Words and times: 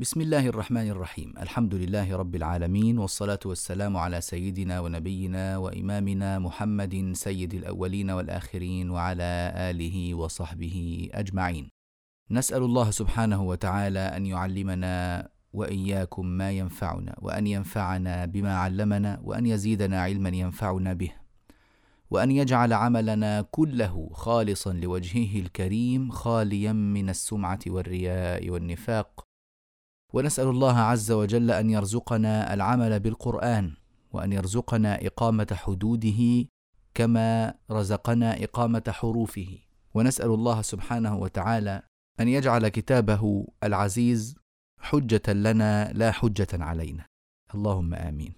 بسم 0.00 0.20
الله 0.20 0.46
الرحمن 0.46 0.88
الرحيم 0.88 1.34
الحمد 1.38 1.74
لله 1.74 2.16
رب 2.16 2.34
العالمين 2.34 2.98
والصلاة 2.98 3.38
والسلام 3.44 3.96
على 3.96 4.20
سيدنا 4.20 4.80
ونبينا 4.80 5.56
وإمامنا 5.56 6.38
محمد 6.38 7.10
سيد 7.14 7.54
الأولين 7.54 8.10
والآخرين 8.10 8.90
وعلى 8.90 9.52
آله 9.56 10.14
وصحبه 10.14 11.08
أجمعين 11.12 11.70
نسأل 12.30 12.62
الله 12.62 12.90
سبحانه 12.90 13.42
وتعالى 13.42 13.98
أن 13.98 14.26
يعلمنا 14.26 15.28
وإياكم 15.52 16.26
ما 16.26 16.50
ينفعنا 16.50 17.16
وأن 17.18 17.46
ينفعنا 17.46 18.26
بما 18.26 18.54
علمنا 18.56 19.20
وأن 19.24 19.46
يزيدنا 19.46 20.02
علما 20.02 20.28
ينفعنا 20.28 20.92
به 20.92 21.12
وأن 22.10 22.30
يجعل 22.30 22.72
عملنا 22.72 23.42
كله 23.50 24.10
خالصا 24.12 24.72
لوجهه 24.72 25.40
الكريم 25.40 26.10
خاليا 26.10 26.72
من 26.72 27.10
السمعة 27.10 27.60
والرياء 27.66 28.50
والنفاق 28.50 29.27
ونسأل 30.14 30.48
الله 30.48 30.78
عز 30.78 31.12
وجل 31.12 31.50
أن 31.50 31.70
يرزقنا 31.70 32.54
العمل 32.54 33.00
بالقرآن 33.00 33.76
وأن 34.12 34.32
يرزقنا 34.32 35.06
إقامة 35.06 35.46
حدوده 35.52 36.48
كما 36.94 37.54
رزقنا 37.70 38.44
إقامة 38.44 38.82
حروفه. 38.88 39.58
ونسأل 39.94 40.30
الله 40.30 40.62
سبحانه 40.62 41.16
وتعالى 41.16 41.82
أن 42.20 42.28
يجعل 42.28 42.68
كتابه 42.68 43.46
العزيز 43.64 44.36
حجة 44.80 45.32
لنا 45.32 45.92
لا 45.92 46.12
حجة 46.12 46.48
علينا. 46.52 47.06
اللهم 47.54 47.94
آمين. 47.94 48.34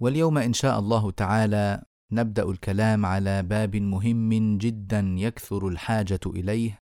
واليوم 0.00 0.38
إن 0.38 0.52
شاء 0.52 0.78
الله 0.78 1.10
تعالى 1.10 1.82
نبدأ 2.12 2.50
الكلام 2.50 3.06
على 3.06 3.42
باب 3.42 3.76
مهم 3.76 4.58
جدا 4.58 5.14
يكثر 5.18 5.68
الحاجة 5.68 6.20
إليه 6.26 6.78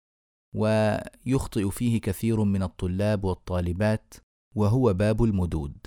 ويخطئ 0.53 1.70
فيه 1.70 2.02
كثير 2.02 2.44
من 2.44 2.63
الطلاب 2.63 3.23
والطالبات 3.23 4.13
وهو 4.55 4.94
باب 4.94 5.23
المدود. 5.23 5.77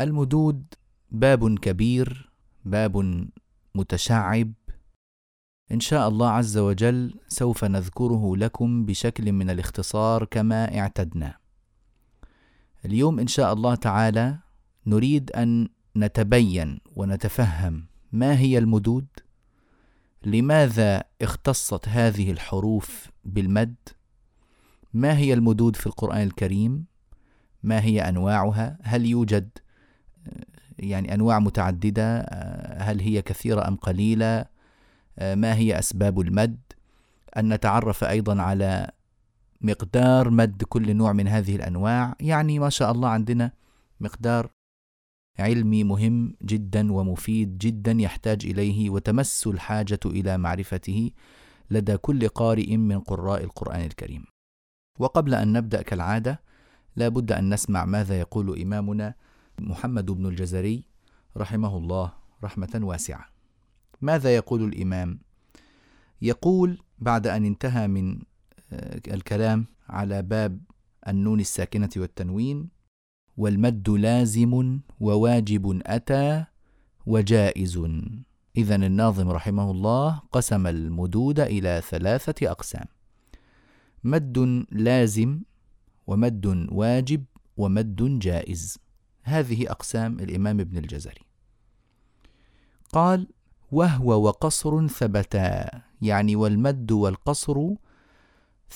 المدود 0.00 0.74
باب 1.10 1.58
كبير 1.58 2.30
باب 2.64 3.26
متشعب. 3.74 4.52
إن 5.72 5.80
شاء 5.80 6.08
الله 6.08 6.28
عز 6.28 6.58
وجل 6.58 7.14
سوف 7.28 7.64
نذكره 7.64 8.36
لكم 8.36 8.84
بشكل 8.84 9.32
من 9.32 9.50
الاختصار 9.50 10.24
كما 10.24 10.78
اعتدنا. 10.78 11.36
اليوم 12.84 13.18
إن 13.18 13.26
شاء 13.26 13.52
الله 13.52 13.74
تعالى 13.74 14.38
نريد 14.86 15.30
أن 15.30 15.68
نتبين 15.96 16.80
ونتفهم 16.96 17.86
ما 18.12 18.38
هي 18.38 18.58
المدود. 18.58 19.06
لماذا 20.24 21.04
اختصت 21.22 21.88
هذه 21.88 22.30
الحروف 22.30 23.10
بالمد؟ 23.24 23.76
ما 24.94 25.16
هي 25.16 25.34
المدود 25.34 25.76
في 25.76 25.86
القرآن 25.86 26.22
الكريم؟ 26.22 26.84
ما 27.62 27.80
هي 27.80 28.08
أنواعها؟ 28.08 28.78
هل 28.82 29.06
يوجد 29.06 29.48
يعني 30.78 31.14
أنواع 31.14 31.38
متعددة؟ 31.38 32.20
هل 32.78 33.00
هي 33.00 33.22
كثيرة 33.22 33.68
أم 33.68 33.76
قليلة؟ 33.76 34.44
ما 35.20 35.54
هي 35.54 35.78
أسباب 35.78 36.20
المد؟ 36.20 36.58
أن 37.36 37.52
نتعرف 37.52 38.04
أيضا 38.04 38.42
على 38.42 38.90
مقدار 39.60 40.30
مد 40.30 40.62
كل 40.62 40.96
نوع 40.96 41.12
من 41.12 41.28
هذه 41.28 41.56
الأنواع. 41.56 42.14
يعني 42.20 42.58
ما 42.58 42.70
شاء 42.70 42.92
الله 42.92 43.08
عندنا 43.08 43.52
مقدار 44.00 44.50
علمي 45.38 45.84
مهم 45.84 46.34
جدا 46.42 46.92
ومفيد 46.92 47.58
جدا 47.58 47.92
يحتاج 47.92 48.46
إليه 48.46 48.90
وتمس 48.90 49.46
الحاجة 49.46 50.00
إلى 50.06 50.38
معرفته 50.38 51.10
لدى 51.70 51.96
كل 51.96 52.28
قارئ 52.28 52.76
من 52.76 53.00
قراء 53.00 53.44
القرآن 53.44 53.80
الكريم. 53.80 54.24
وقبل 54.98 55.34
أن 55.34 55.52
نبدأ 55.52 55.82
كالعادة 55.82 56.40
لا 56.96 57.08
بد 57.08 57.32
أن 57.32 57.54
نسمع 57.54 57.84
ماذا 57.84 58.20
يقول 58.20 58.60
إمامنا 58.60 59.14
محمد 59.60 60.10
بن 60.10 60.26
الجزري 60.26 60.84
رحمه 61.36 61.76
الله 61.78 62.12
رحمة 62.44 62.80
واسعة. 62.82 63.26
ماذا 64.00 64.36
يقول 64.36 64.64
الإمام؟ 64.64 65.18
يقول 66.22 66.82
بعد 66.98 67.26
أن 67.26 67.44
انتهى 67.44 67.88
من 67.88 68.18
الكلام 69.08 69.66
على 69.88 70.22
باب 70.22 70.60
النون 71.08 71.40
الساكنة 71.40 71.90
والتنوين 71.96 72.68
والمد 73.36 73.90
لازم 73.90 74.80
وواجب 75.00 75.82
أتى 75.86 76.44
وجائز. 77.06 77.80
إذا 78.56 78.74
الناظم 78.74 79.28
رحمه 79.30 79.70
الله 79.70 80.22
قسم 80.32 80.66
المدود 80.66 81.40
إلى 81.40 81.82
ثلاثة 81.90 82.50
أقسام 82.50 82.84
مد 84.04 84.66
لازم 84.70 85.40
ومد 86.06 86.46
واجب 86.72 87.24
ومد 87.56 88.18
جائز. 88.18 88.78
هذه 89.22 89.70
أقسام 89.70 90.20
الإمام 90.20 90.60
ابن 90.60 90.76
الجزري. 90.78 91.22
قال 92.92 93.28
وهو 93.72 94.22
وقصر 94.22 94.86
ثبتا 94.88 95.82
يعني 96.02 96.36
والمد 96.36 96.92
والقصر 96.92 97.68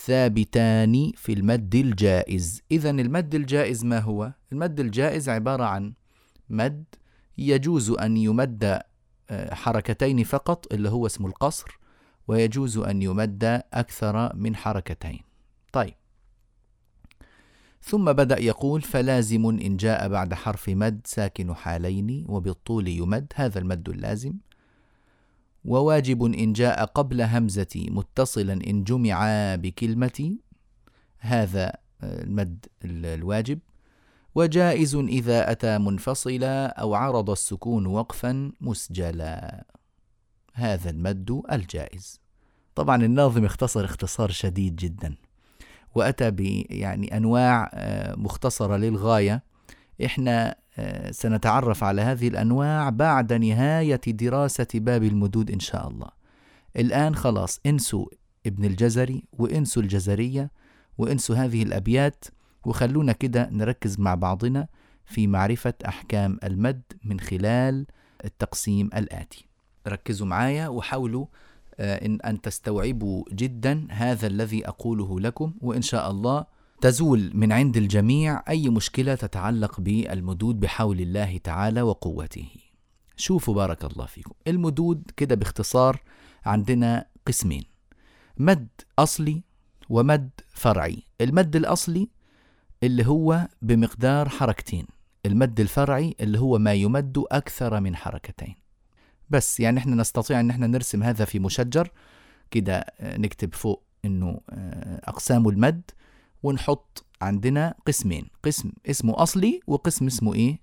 ثابتان 0.05 1.13
في 1.17 1.33
المد 1.33 1.75
الجائز. 1.75 2.63
إذا 2.71 2.91
المد 2.91 3.35
الجائز 3.35 3.85
ما 3.85 3.99
هو؟ 3.99 4.33
المد 4.53 4.81
الجائز 4.81 5.29
عبارة 5.29 5.65
عن 5.65 5.93
مد 6.51 6.85
يجوز 7.39 7.91
أن 7.91 8.17
يمد 8.17 8.81
حركتين 9.31 10.25
فقط 10.25 10.73
اللي 10.73 10.89
هو 10.89 11.07
اسمه 11.07 11.29
القصر 11.29 11.79
ويجوز 12.29 12.79
أن 12.79 13.03
يمد 13.03 13.63
أكثر 13.73 14.37
من 14.37 14.57
حركتين. 14.57 15.21
طيب. 15.73 15.95
ثم 17.83 18.13
بدأ 18.13 18.41
يقول 18.41 18.83
فلازم 18.83 19.47
إن 19.47 19.77
جاء 19.77 20.09
بعد 20.09 20.35
حرف 20.35 20.69
مد 20.69 21.01
ساكن 21.05 21.55
حالين 21.55 22.25
وبالطول 22.29 22.89
يمد 22.89 23.33
هذا 23.35 23.59
المد 23.59 23.89
اللازم. 23.89 24.35
وواجب 25.67 26.25
إن 26.25 26.53
جاء 26.53 26.85
قبل 26.85 27.23
همزة 27.23 27.87
متصلا 27.89 28.53
إن 28.53 28.85
جمع 28.85 29.55
بكلمة 29.55 30.37
هذا 31.19 31.73
المد 32.03 32.67
الواجب. 32.85 33.59
وجائز 34.35 34.95
إذا 34.95 35.51
أتى 35.51 35.79
منفصلا 35.79 36.67
أو 36.67 36.95
عرض 36.95 37.31
السكون 37.31 37.87
وقفا 37.87 38.53
مسجلا. 38.61 39.65
هذا 40.53 40.91
المد 40.91 41.43
الجائز. 41.53 42.21
طبعا 42.75 43.05
الناظم 43.05 43.45
اختصر 43.45 43.85
اختصار 43.85 44.31
شديد 44.31 44.77
جدا. 44.77 45.15
وأتى 45.95 46.33
يعني 46.71 47.17
أنواع 47.17 47.71
مختصرة 48.17 48.77
للغاية. 48.77 49.43
إحنا 50.05 50.57
سنتعرف 51.11 51.85
على 51.85 52.03
هذه 52.03 52.29
الأنواع 52.29 52.91
بعد 52.91 53.33
نهاية 53.33 54.01
دراسة 54.07 54.67
باب 54.75 55.03
المدود 55.03 55.51
إن 55.51 55.61
شاء 55.61 55.89
الله. 55.89 56.09
الآن 56.77 57.15
خلاص 57.15 57.61
انسوا 57.67 58.07
ابن 58.47 58.65
الجزري 58.65 59.25
وانسوا 59.33 59.83
الجزرية 59.83 60.51
وانسوا 60.99 61.37
هذه 61.37 61.63
الأبيات 61.63 62.25
وخلونا 62.65 63.13
كده 63.13 63.49
نركز 63.53 64.01
مع 64.01 64.15
بعضنا 64.15 64.69
في 65.07 65.27
معرفة 65.27 65.75
أحكام 65.89 66.39
المد 66.45 66.83
من 67.05 67.21
خلال 67.21 67.87
التقسيم 68.25 68.87
الآتي. 68.87 69.47
ركزوا 69.89 70.27
معايا 70.27 70.69
وحاولوا 70.69 71.27
ان 71.81 72.21
أن 72.21 72.41
تستوعبوا 72.41 73.25
جدا 73.33 73.87
هذا 73.91 74.27
الذي 74.27 74.69
أقوله 74.69 75.21
لكم 75.21 75.55
وإن 75.61 75.83
شاء 75.83 76.11
الله 76.11 76.47
تزول 76.81 77.31
من 77.35 77.53
عند 77.53 77.77
الجميع 77.77 78.43
أي 78.49 78.69
مشكلة 78.69 79.15
تتعلق 79.15 79.81
بالمدود 79.81 80.61
بحول 80.61 81.01
الله 81.01 81.39
تعالى 81.39 81.83
وقوته. 81.83 82.49
شوفوا 83.17 83.55
بارك 83.55 83.85
الله 83.85 84.07
فيكم، 84.07 84.35
المدود 84.49 85.11
كده 85.17 85.35
باختصار 85.35 86.03
عندنا 86.45 87.07
قسمين. 87.27 87.65
مد 88.37 88.69
أصلي 88.99 89.43
ومد 89.89 90.31
فرعي. 90.55 91.03
المد 91.21 91.57
الأصلي 91.57 92.09
اللي 92.83 93.07
هو 93.07 93.49
بمقدار 93.63 94.29
حركتين. 94.29 94.87
المد 95.27 95.61
الفرعي 95.61 96.15
اللي 96.21 96.39
هو 96.39 96.59
ما 96.59 96.75
يمد 96.75 97.25
أكثر 97.31 97.81
من 97.81 97.97
حركتين. 97.97 98.55
بس 99.31 99.61
يعني 99.61 99.79
إحنا 99.79 99.97
نستطيع 99.97 100.41
إن 100.41 100.51
إحنا 100.51 100.67
نرسم 100.67 101.03
هذا 101.03 101.25
في 101.25 101.39
مشجر 101.39 101.91
كده 102.51 102.85
نكتب 103.03 103.55
فوق 103.55 103.83
إنه 104.05 104.41
أقسام 105.05 105.49
المد 105.49 105.91
ونحط 106.43 107.05
عندنا 107.23 107.75
قسمين. 107.87 108.27
قسم 108.43 108.73
اسمه 108.87 109.23
أصلي 109.23 109.61
وقسم 109.67 110.07
اسمه 110.07 110.35
إيه؟ 110.35 110.61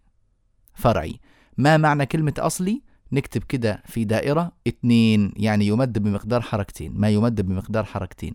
فرعي. 0.73 1.19
ما 1.57 1.77
معنى 1.77 2.05
كلمة 2.05 2.33
أصلي؟ 2.37 2.81
نكتب 3.11 3.43
كده 3.43 3.83
في 3.85 4.03
دائرة 4.03 4.51
اتنين 4.67 5.33
يعني 5.35 5.67
يمد 5.67 5.99
بمقدار 5.99 6.41
حركتين 6.41 6.93
ما 6.95 7.09
يمد 7.09 7.41
بمقدار 7.41 7.83
حركتين. 7.83 8.33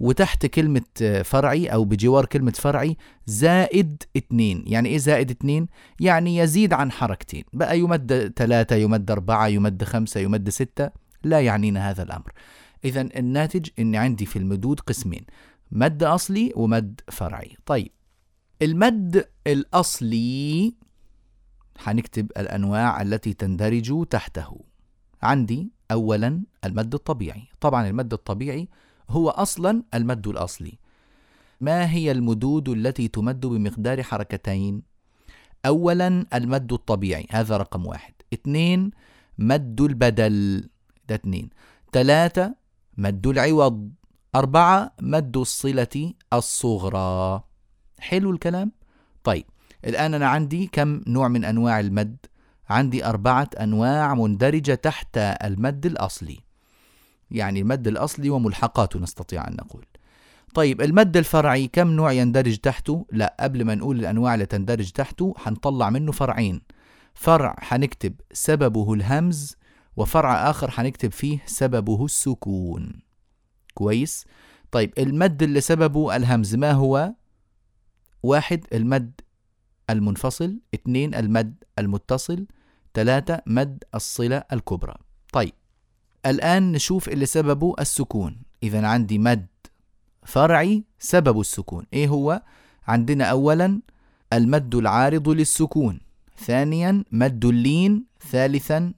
وتحت 0.00 0.46
كلمة 0.46 1.22
فرعي 1.24 1.66
أو 1.66 1.84
بجوار 1.84 2.26
كلمة 2.26 2.52
فرعي 2.52 2.96
زائد 3.26 4.02
اتنين. 4.16 4.64
يعني 4.66 4.88
إيه 4.88 4.98
زائد 4.98 5.30
اتنين؟ 5.30 5.66
يعني 6.00 6.36
يزيد 6.36 6.72
عن 6.72 6.92
حركتين. 6.92 7.44
بقى 7.52 7.78
يمد 7.78 8.32
ثلاثة 8.36 8.76
يمد 8.76 9.10
أربعة 9.10 9.46
يمد 9.46 9.84
خمسة 9.84 10.20
يمد 10.20 10.48
ستة. 10.48 10.90
لا 11.24 11.40
يعنينا 11.40 11.90
هذا 11.90 12.02
الأمر. 12.02 12.32
إذا 12.84 13.00
الناتج 13.00 13.68
إن 13.78 13.94
عندي 13.94 14.26
في 14.26 14.38
المدود 14.38 14.80
قسمين. 14.80 15.24
مد 15.72 16.02
أصلي 16.02 16.52
ومد 16.56 17.00
فرعي. 17.08 17.56
طيب 17.66 17.90
المد 18.62 19.28
الأصلي 19.46 20.74
حنكتب 21.78 22.30
الأنواع 22.36 23.02
التي 23.02 23.32
تندرج 23.34 24.06
تحته. 24.06 24.60
عندي 25.22 25.70
أولا 25.90 26.42
المد 26.64 26.94
الطبيعي. 26.94 27.42
طبعا 27.60 27.88
المد 27.88 28.12
الطبيعي 28.12 28.68
هو 29.10 29.28
أصلا 29.30 29.82
المد 29.94 30.28
الأصلي. 30.28 30.78
ما 31.60 31.90
هي 31.90 32.10
المدود 32.10 32.68
التي 32.68 33.08
تمد 33.08 33.46
بمقدار 33.46 34.02
حركتين؟ 34.02 34.82
أولا 35.66 36.26
المد 36.34 36.72
الطبيعي 36.72 37.26
هذا 37.30 37.56
رقم 37.56 37.86
واحد. 37.86 38.14
اثنين 38.32 38.90
مد 39.38 39.80
البدل. 39.80 40.68
ده 41.08 41.14
اثنين. 41.14 41.50
ثلاثة 41.92 42.54
مد 42.96 43.26
العوض. 43.26 43.90
أربعة 44.38 44.92
مد 45.00 45.36
الصلة 45.36 46.12
الصغرى 46.32 47.42
حلو 47.98 48.30
الكلام؟ 48.30 48.72
طيب 49.24 49.44
الآن 49.84 50.14
أنا 50.14 50.28
عندي 50.28 50.66
كم 50.72 51.00
نوع 51.06 51.28
من 51.28 51.44
أنواع 51.44 51.80
المد؟ 51.80 52.16
عندي 52.68 53.04
أربعة 53.04 53.50
أنواع 53.60 54.14
مندرجة 54.14 54.74
تحت 54.74 55.18
المد 55.18 55.86
الأصلي 55.86 56.38
يعني 57.30 57.60
المد 57.60 57.88
الأصلي 57.88 58.30
وملحقاته 58.30 59.00
نستطيع 59.00 59.48
أن 59.48 59.56
نقول 59.56 59.86
طيب 60.54 60.80
المد 60.82 61.16
الفرعي 61.16 61.68
كم 61.68 61.90
نوع 61.90 62.12
يندرج 62.12 62.56
تحته؟ 62.56 63.06
لا 63.12 63.36
قبل 63.40 63.64
ما 63.64 63.74
نقول 63.74 63.98
الأنواع 63.98 64.34
اللي 64.34 64.46
تندرج 64.46 64.90
تحته 64.90 65.34
حنطلع 65.36 65.90
منه 65.90 66.12
فرعين 66.12 66.62
فرع 67.14 67.56
حنكتب 67.58 68.14
سببه 68.32 68.94
الهمز 68.94 69.56
وفرع 69.96 70.50
آخر 70.50 70.70
حنكتب 70.70 71.12
فيه 71.12 71.42
سببه 71.46 72.04
السكون 72.04 73.07
كويس؟ 73.78 74.24
طيب 74.70 74.92
المد 74.98 75.42
اللي 75.42 75.60
سببه 75.60 76.16
الهمز 76.16 76.54
ما 76.54 76.72
هو؟ 76.72 77.14
واحد 78.22 78.66
المد 78.72 79.20
المنفصل 79.90 80.58
اثنين 80.74 81.14
المد 81.14 81.64
المتصل 81.78 82.46
ثلاثة 82.94 83.42
مد 83.46 83.84
الصلة 83.94 84.44
الكبرى. 84.52 84.94
طيب 85.32 85.52
الآن 86.26 86.72
نشوف 86.72 87.08
اللي 87.08 87.26
سببه 87.26 87.74
السكون. 87.80 88.42
إذا 88.62 88.86
عندي 88.86 89.18
مد 89.18 89.46
فرعي 90.24 90.84
سبب 90.98 91.40
السكون. 91.40 91.86
إيه 91.92 92.08
هو؟ 92.08 92.42
عندنا 92.86 93.24
أولا 93.24 93.80
المد 94.32 94.74
العارض 94.74 95.28
للسكون. 95.28 96.00
ثانيا 96.38 97.04
مد 97.12 97.44
اللين. 97.44 98.04
ثالثا 98.30 98.92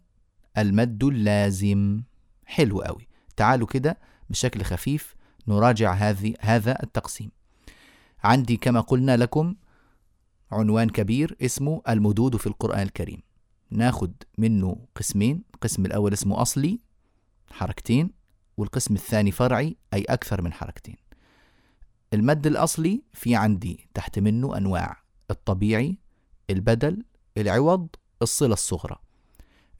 المد 0.58 1.04
اللازم. 1.04 2.02
حلو 2.44 2.80
قوي 2.80 3.08
تعالوا 3.36 3.66
كده 3.66 4.09
بشكل 4.30 4.62
خفيف 4.62 5.14
نراجع 5.48 5.92
هذه 5.92 6.34
هذا 6.40 6.82
التقسيم. 6.82 7.30
عندي 8.24 8.56
كما 8.56 8.80
قلنا 8.80 9.16
لكم 9.16 9.54
عنوان 10.50 10.90
كبير 10.90 11.36
اسمه 11.42 11.82
المدود 11.88 12.36
في 12.36 12.46
القرآن 12.46 12.82
الكريم. 12.82 13.22
ناخد 13.70 14.12
منه 14.38 14.86
قسمين 14.94 15.42
القسم 15.54 15.86
الأول 15.86 16.12
اسمه 16.12 16.42
أصلي 16.42 16.80
حركتين 17.50 18.10
والقسم 18.56 18.94
الثاني 18.94 19.30
فرعي 19.30 19.76
أي 19.94 20.02
أكثر 20.02 20.42
من 20.42 20.52
حركتين. 20.52 20.96
المد 22.12 22.46
الأصلي 22.46 23.02
في 23.12 23.34
عندي 23.34 23.88
تحت 23.94 24.18
منه 24.18 24.56
أنواع 24.56 24.96
الطبيعي 25.30 25.98
البدل 26.50 27.04
العوض 27.36 27.88
الصلة 28.22 28.52
الصغرى. 28.52 28.96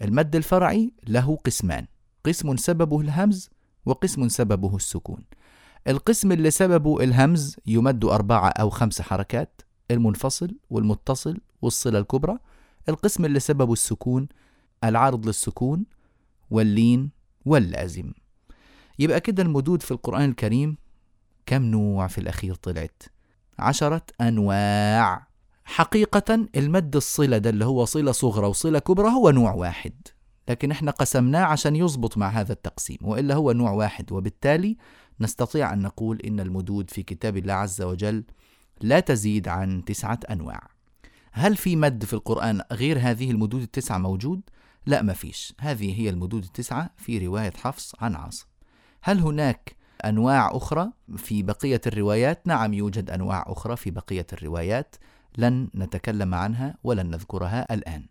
المد 0.03 0.37
الفرعي 0.37 0.93
له 1.07 1.37
قسمان. 1.37 1.87
قسم 2.25 2.57
سببه 2.57 3.01
الهمز 3.01 3.51
وقسم 3.87 4.29
سببه 4.29 4.77
السكون. 4.77 5.25
القسم 5.89 6.33
اللي 6.33 6.51
سببه 6.51 7.05
الهمز 7.05 7.57
يمد 7.67 8.05
أربعة 8.05 8.49
أو 8.49 8.71
خمس 8.71 9.03
حركات 9.03 9.63
المنفصل 9.91 10.57
والمتصل 10.71 11.39
والصلة 11.63 11.99
الكبرى. 11.99 12.39
القسم 12.89 13.25
اللي 13.25 13.41
سببه 13.41 13.73
السكون 13.73 14.29
العارض 14.85 15.27
للسكون 15.27 15.85
واللين 16.51 17.11
واللازم. 17.47 18.13
يبقى 18.99 19.21
كده 19.21 19.43
المدود 19.43 19.83
في 19.83 19.91
القرآن 19.91 20.31
الكريم 20.31 20.77
كم 21.47 21.63
نوع 21.63 22.07
في 22.07 22.19
الأخير 22.19 22.55
طلعت؟ 22.55 23.03
عشرة 23.59 24.03
أنواع. 24.21 25.27
حقيقة 25.65 26.47
المد 26.57 26.97
الصلة 26.97 27.39
ده 27.39 27.51
اللي 27.51 27.65
هو 27.65 27.85
صلة 27.85 28.13
صغرى 28.13 28.47
وصلة 28.47 28.79
كبرى 28.79 29.09
هو 29.09 29.31
نوع 29.31 29.53
واحد. 29.53 29.93
لكن 30.51 30.71
إحنا 30.71 30.91
قسمناه 30.91 31.45
عشان 31.45 31.77
يزبط 31.77 32.19
مع 32.19 32.29
هذا 32.29 32.53
التقسيم 32.53 32.99
وإلا 33.03 33.35
هو 33.35 33.53
نوع 33.53 33.71
واحد 33.71 34.13
وبالتالي 34.13 34.77
نستطيع 35.21 35.73
أن 35.73 35.83
نقول 35.83 36.21
إن 36.21 36.41
المدود 36.41 36.91
في 36.91 37.03
كتاب 37.03 37.37
الله 37.37 37.53
عز 37.53 37.83
وجل 37.83 38.25
لا 38.81 39.01
تزيد 39.01 39.49
عن 39.49 39.85
تسعة 39.85 40.21
أنواع 40.31 40.69
هل 41.33 41.57
في 41.57 41.77
مد 41.77 42.05
في 42.05 42.13
القرآن 42.13 42.63
غير 42.73 42.99
هذه 42.99 43.31
المدود 43.31 43.63
التسعة 43.63 43.99
موجود؟ 43.99 44.41
لا 44.87 45.03
ما 45.03 45.13
فيش 45.13 45.55
هذه 45.61 46.01
هي 46.01 46.11
المدود 46.11 46.45
التسعة 46.45 46.91
في 46.97 47.27
رواية 47.27 47.53
حفص 47.57 47.95
عن 48.01 48.15
عاصم 48.15 48.47
هل 49.03 49.21
هناك 49.21 49.77
أنواع 50.05 50.57
أخرى 50.57 50.91
في 51.17 51.43
بقية 51.43 51.81
الروايات؟ 51.87 52.47
نعم 52.47 52.75
يوجد 52.75 53.11
أنواع 53.11 53.45
أخرى 53.47 53.77
في 53.77 53.91
بقية 53.91 54.27
الروايات 54.33 54.97
لن 55.39 55.69
نتكلم 55.75 56.35
عنها 56.35 56.75
ولن 56.85 57.11
نذكرها 57.11 57.75
الآن 57.75 58.07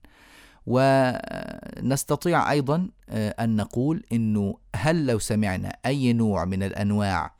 ونستطيع 0.70 2.52
أيضا 2.52 2.90
آه، 3.10 3.30
أن 3.30 3.56
نقول 3.56 4.04
أنه 4.12 4.58
هل 4.76 5.06
لو 5.06 5.20
سمعنا 5.20 5.76
أي 5.86 6.14
نوع 6.14 6.46
من 6.46 6.64
الأنواع 6.64 7.36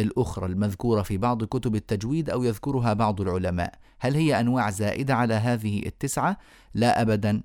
الأخرى 0.00 0.46
المذكورة 0.46 1.02
في 1.02 1.18
بعض 1.18 1.44
كتب 1.44 1.74
التجويد 1.74 2.30
أو 2.30 2.44
يذكرها 2.44 2.92
بعض 2.92 3.20
العلماء 3.20 3.74
هل 4.00 4.14
هي 4.14 4.40
أنواع 4.40 4.70
زائدة 4.70 5.14
على 5.14 5.34
هذه 5.34 5.82
التسعة؟ 5.86 6.38
لا 6.74 7.02
أبدا 7.02 7.42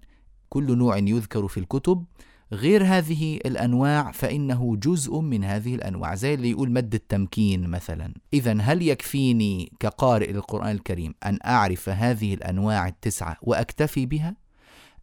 كل 0.49 0.77
نوع 0.77 0.97
يذكر 0.97 1.47
في 1.47 1.59
الكتب 1.59 2.05
غير 2.51 2.83
هذه 2.83 3.35
الأنواع 3.35 4.11
فإنه 4.11 4.75
جزء 4.75 5.19
من 5.19 5.43
هذه 5.43 5.75
الأنواع 5.75 6.15
زي 6.15 6.33
اللي 6.33 6.49
يقول 6.49 6.71
مد 6.71 6.93
التمكين 6.93 7.67
مثلا 7.67 8.13
إذا 8.33 8.57
هل 8.61 8.81
يكفيني 8.81 9.71
كقارئ 9.79 10.31
للقرآن 10.31 10.71
الكريم 10.71 11.13
أن 11.25 11.39
أعرف 11.45 11.89
هذه 11.89 12.33
الأنواع 12.33 12.87
التسعة 12.87 13.37
وأكتفي 13.41 14.05
بها؟ 14.05 14.46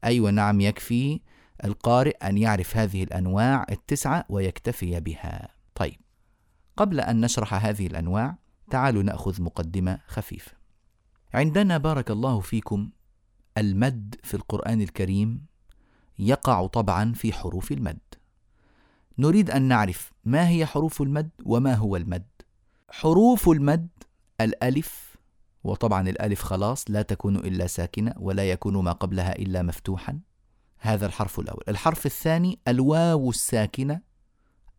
أيوة 0.04 0.30
نعم 0.30 0.60
يكفي 0.60 1.20
القارئ 1.64 2.16
أن 2.16 2.38
يعرف 2.38 2.76
هذه 2.76 3.02
الأنواع 3.02 3.66
التسعة 3.70 4.24
ويكتفي 4.28 5.00
بها. 5.00 5.48
طيب 5.74 6.00
قبل 6.76 7.00
أن 7.00 7.20
نشرح 7.20 7.54
هذه 7.54 7.86
الأنواع 7.86 8.38
تعالوا 8.70 9.02
نأخذ 9.02 9.42
مقدمة 9.42 9.98
خفيفة. 10.06 10.52
عندنا 11.34 11.78
بارك 11.78 12.10
الله 12.10 12.40
فيكم 12.40 12.90
المد 13.58 14.14
في 14.22 14.34
القرآن 14.34 14.80
الكريم 14.80 15.46
يقع 16.18 16.66
طبعا 16.66 17.12
في 17.12 17.32
حروف 17.32 17.72
المد. 17.72 17.98
نريد 19.18 19.50
أن 19.50 19.62
نعرف 19.62 20.12
ما 20.24 20.48
هي 20.48 20.66
حروف 20.66 21.02
المد 21.02 21.30
وما 21.44 21.74
هو 21.74 21.96
المد. 21.96 22.26
حروف 22.90 23.48
المد 23.48 23.88
الألف 24.40 25.13
وطبعا 25.64 26.08
الألف 26.08 26.42
خلاص 26.42 26.84
لا 26.88 27.02
تكون 27.02 27.36
إلا 27.36 27.66
ساكنة 27.66 28.14
ولا 28.16 28.50
يكون 28.50 28.76
ما 28.76 28.92
قبلها 28.92 29.32
إلا 29.32 29.62
مفتوحا. 29.62 30.20
هذا 30.78 31.06
الحرف 31.06 31.38
الأول. 31.40 31.62
الحرف 31.68 32.06
الثاني 32.06 32.58
الواو 32.68 33.30
الساكنة 33.30 34.00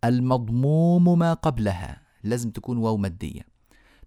المضموم 0.04 1.20
ما 1.20 1.34
قبلها. 1.34 2.02
لازم 2.24 2.52
تكون 2.52 2.78
واو 2.78 2.98
مادية. 2.98 3.42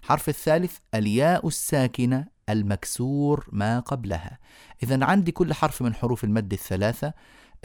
الحرف 0.03 0.29
الثالث 0.29 0.77
الياء 0.95 1.47
الساكنة 1.47 2.27
المكسور 2.49 3.49
ما 3.53 3.81
قبلها. 3.81 4.39
إذا 4.83 5.05
عندي 5.05 5.33
كل 5.33 5.55
حرف 5.55 5.83
من 5.83 5.95
حروف 5.95 6.25
المد 6.25 6.53
الثلاثة. 6.53 7.15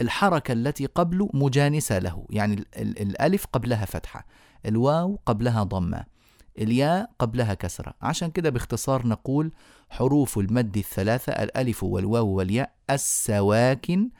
الحركة 0.00 0.52
التي 0.52 0.86
قبله 0.86 1.30
مجانسة 1.34 1.98
له 1.98 2.26
يعني 2.30 2.64
الألف 2.76 3.46
قبلها 3.46 3.84
فتحة 3.84 4.26
الواو 4.66 5.18
قبلها 5.26 5.62
ضمة. 5.62 6.13
الياء 6.58 7.10
قبلها 7.18 7.54
كسرة. 7.54 7.94
عشان 8.02 8.30
كده 8.30 8.50
باختصار 8.50 9.06
نقول 9.06 9.52
حروف 9.90 10.38
المد 10.38 10.76
الثلاثة 10.76 11.32
الألف 11.32 11.84
والواو 11.84 12.26
والياء 12.28 12.74
السواكن 12.90 14.10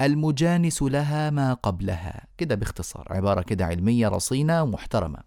المجانس 0.00 0.82
لها 0.82 1.30
ما 1.30 1.54
قبلها. 1.54 2.26
كده 2.38 2.54
باختصار 2.54 3.06
عبارة 3.10 3.42
كده 3.42 3.64
علمية 3.66 4.08
رصينة 4.08 4.62
ومحترمة. 4.62 5.18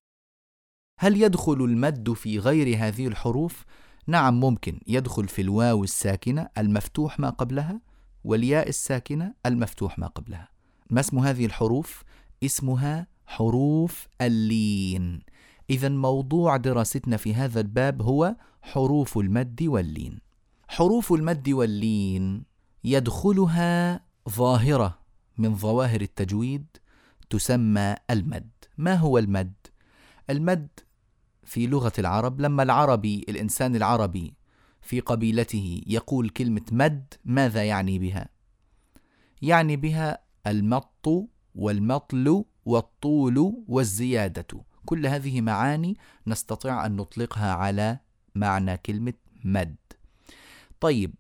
هل 1.00 1.22
يدخل 1.22 1.54
المد 1.54 2.14
في 2.14 2.40
غير 2.40 2.78
هذه 2.78 3.08
الحروف؟ 3.08 3.66
نعم 4.08 4.40
ممكن. 4.40 4.80
يدخل 4.88 5.28
في 5.28 5.42
الواو 5.42 5.84
الساكنة 5.84 6.50
المفتوح 6.58 7.20
ما 7.20 7.30
قبلها 7.30 7.82
والياء 8.24 8.70
الساكنة 8.70 9.34
المفتوح 9.46 10.00
ما 10.00 10.08
قبلها. 10.08 10.48
ما 10.90 11.00
اسم 11.00 11.20
هذه 11.20 11.46
الحروف؟ 11.46 12.04
اسمها 12.44 13.08
حروف 13.26 14.08
اللين. 14.22 15.22
إذا 15.70 15.90
موضوع 15.90 16.58
دراستنا 16.58 17.18
في 17.18 17.36
هذا 17.36 17.60
الباب 17.60 18.02
هو 18.02 18.36
حروف 18.62 19.18
المد 19.18 19.64
واللين 19.64 20.20
حروف 20.68 21.14
المد 21.14 21.50
واللين 21.50 22.44
يدخلها 22.84 24.02
ظاهرة 24.30 25.00
من 25.38 25.56
ظواهر 25.56 26.02
التجويد 26.02 26.66
تسمى 27.30 27.96
المد 28.10 28.50
ما 28.78 28.96
هو 28.96 29.18
المد؟ 29.18 29.54
المد 30.30 30.68
في 31.44 31.68
لغة 31.68 31.94
العرب 32.00 32.42
لما 32.42 32.64
العربي 32.64 33.26
الإنسان 33.30 33.76
العربي 33.76 34.34
في 34.82 35.00
قبيلته 35.00 35.82
يقول 35.88 36.30
كلمة 36.30 36.62
مد 36.72 37.14
ماذا 37.26 37.64
يعني 37.64 38.00
بها؟ 38.00 38.30
يعني 39.42 39.76
بها 39.76 40.20
المط 40.48 41.30
والمطل 41.56 42.46
والطول 42.66 43.64
والزيادة 43.68 44.48
كل 44.88 45.08
هذه 45.08 45.42
معاني 45.42 45.98
نستطيع 46.28 46.86
أن 46.86 46.96
نطلقها 46.96 47.54
على 47.54 48.00
معنى 48.36 48.78
كلمة 48.78 49.14
مد 49.44 49.76
طيب 50.80 51.16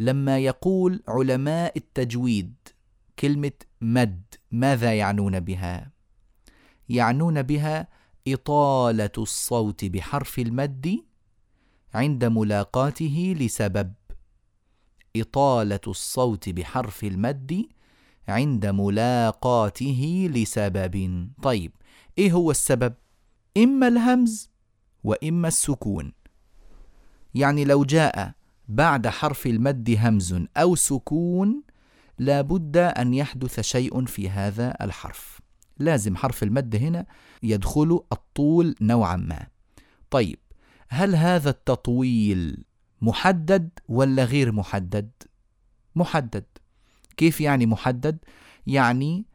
لما 0.00 0.38
يقول 0.38 1.02
علماء 1.08 1.76
التجويد 1.76 2.54
كلمة 3.18 3.52
مد 3.80 4.22
ماذا 4.50 4.94
يعنون 4.94 5.40
بها؟ 5.40 5.90
يعنون 6.88 7.42
بها 7.42 7.88
إطالة 8.28 9.10
الصوت 9.18 9.84
بحرف 9.84 10.38
المد 10.38 11.04
عند 11.94 12.24
ملاقاته 12.24 13.36
لسبب 13.38 13.92
إطالة 15.16 15.80
الصوت 15.86 16.48
بحرف 16.48 17.04
المد 17.04 17.66
عند 18.28 18.66
ملاقاته 18.66 20.30
لسبب 20.34 21.28
طيب 21.42 21.72
إيه 22.18 22.32
هو 22.32 22.50
السبب؟ 22.50 22.94
إما 23.56 23.88
الهمز 23.88 24.50
وإما 25.04 25.48
السكون. 25.48 26.12
يعني 27.34 27.64
لو 27.64 27.84
جاء 27.84 28.32
بعد 28.68 29.08
حرف 29.08 29.46
المد 29.46 29.96
همز 29.98 30.44
أو 30.56 30.74
سكون 30.74 31.62
لا 32.18 32.40
بد 32.40 32.76
أن 32.76 33.14
يحدث 33.14 33.60
شيء 33.60 34.04
في 34.04 34.30
هذا 34.30 34.76
الحرف. 34.80 35.40
لازم 35.78 36.16
حرف 36.16 36.42
المد 36.42 36.76
هنا 36.76 37.06
يدخل 37.42 38.00
الطول 38.12 38.74
نوعا 38.80 39.16
ما. 39.16 39.46
طيب 40.10 40.38
هل 40.88 41.14
هذا 41.16 41.50
التطويل 41.50 42.64
محدد 43.02 43.70
ولا 43.88 44.24
غير 44.24 44.52
محدد؟ 44.52 45.10
محدد. 45.96 46.44
كيف 47.16 47.40
يعني 47.40 47.66
محدد؟ 47.66 48.18
يعني 48.66 49.26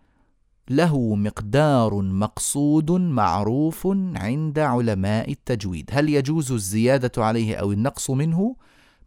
له 0.69 1.15
مقدار 1.15 2.01
مقصود 2.01 2.91
معروف 2.91 3.87
عند 4.15 4.59
علماء 4.59 5.31
التجويد. 5.31 5.89
هل 5.93 6.09
يجوز 6.09 6.51
الزيادة 6.51 7.23
عليه 7.23 7.55
أو 7.55 7.71
النقص 7.71 8.09
منه؟ 8.09 8.55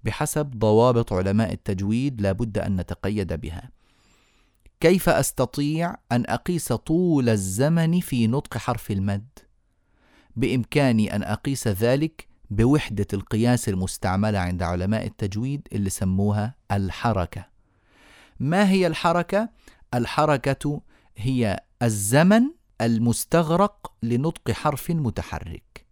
بحسب 0.04 0.46
ضوابط 0.46 1.12
علماء 1.12 1.52
التجويد 1.52 2.20
لا 2.20 2.32
بد 2.32 2.58
أن 2.58 2.76
نتقيد 2.76 3.32
بها. 3.32 3.70
كيف 4.80 5.08
أستطيع 5.08 5.96
أن 6.12 6.24
أقيس 6.28 6.72
طول 6.72 7.28
الزمن 7.28 8.00
في 8.00 8.26
نطق 8.26 8.58
حرف 8.58 8.90
المد؟ 8.90 9.28
بإمكاني 10.36 11.16
أن 11.16 11.22
أقيس 11.22 11.68
ذلك 11.68 12.28
بوحدة 12.50 13.06
القياس 13.12 13.68
المستعملة 13.68 14.38
عند 14.38 14.62
علماء 14.62 15.06
التجويد 15.06 15.68
اللي 15.72 15.90
سموها 15.90 16.54
الحركة. 16.72 17.46
ما 18.40 18.70
هي 18.70 18.86
الحركة؟ 18.86 19.48
الحركة 19.94 20.80
هي 21.16 21.60
الزمن 21.82 22.42
المستغرق 22.80 23.92
لنطق 24.02 24.50
حرف 24.50 24.90
متحرك. 24.90 25.86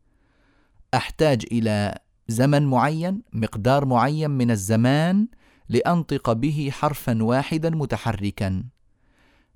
أحتاج 0.94 1.46
إلى 1.52 1.98
زمن 2.28 2.66
معين 2.66 3.22
مقدار 3.32 3.84
معين 3.84 4.30
من 4.30 4.50
الزمان 4.50 5.28
لأنطق 5.68 6.32
به 6.32 6.68
حرفا 6.72 7.22
واحدا 7.22 7.70
متحركا. 7.70 8.64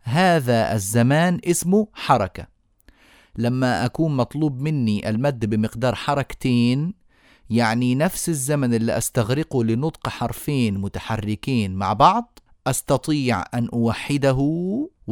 هذا 0.02 0.74
الزمان 0.74 1.40
اسمه 1.44 1.88
حركة. 1.92 2.46
لما 3.36 3.84
أكون 3.84 4.16
مطلوب 4.16 4.60
مني 4.60 5.08
المد 5.08 5.44
بمقدار 5.46 5.94
حركتين 5.94 6.94
يعني 7.50 7.94
نفس 7.94 8.28
الزمن 8.28 8.74
اللي 8.74 8.98
أستغرقه 8.98 9.64
لنطق 9.64 10.08
حرفين 10.08 10.78
متحركين 10.78 11.74
مع 11.74 11.92
بعض 11.92 12.38
أستطيع 12.66 13.44
أن 13.54 13.68
أوحده 13.68 14.38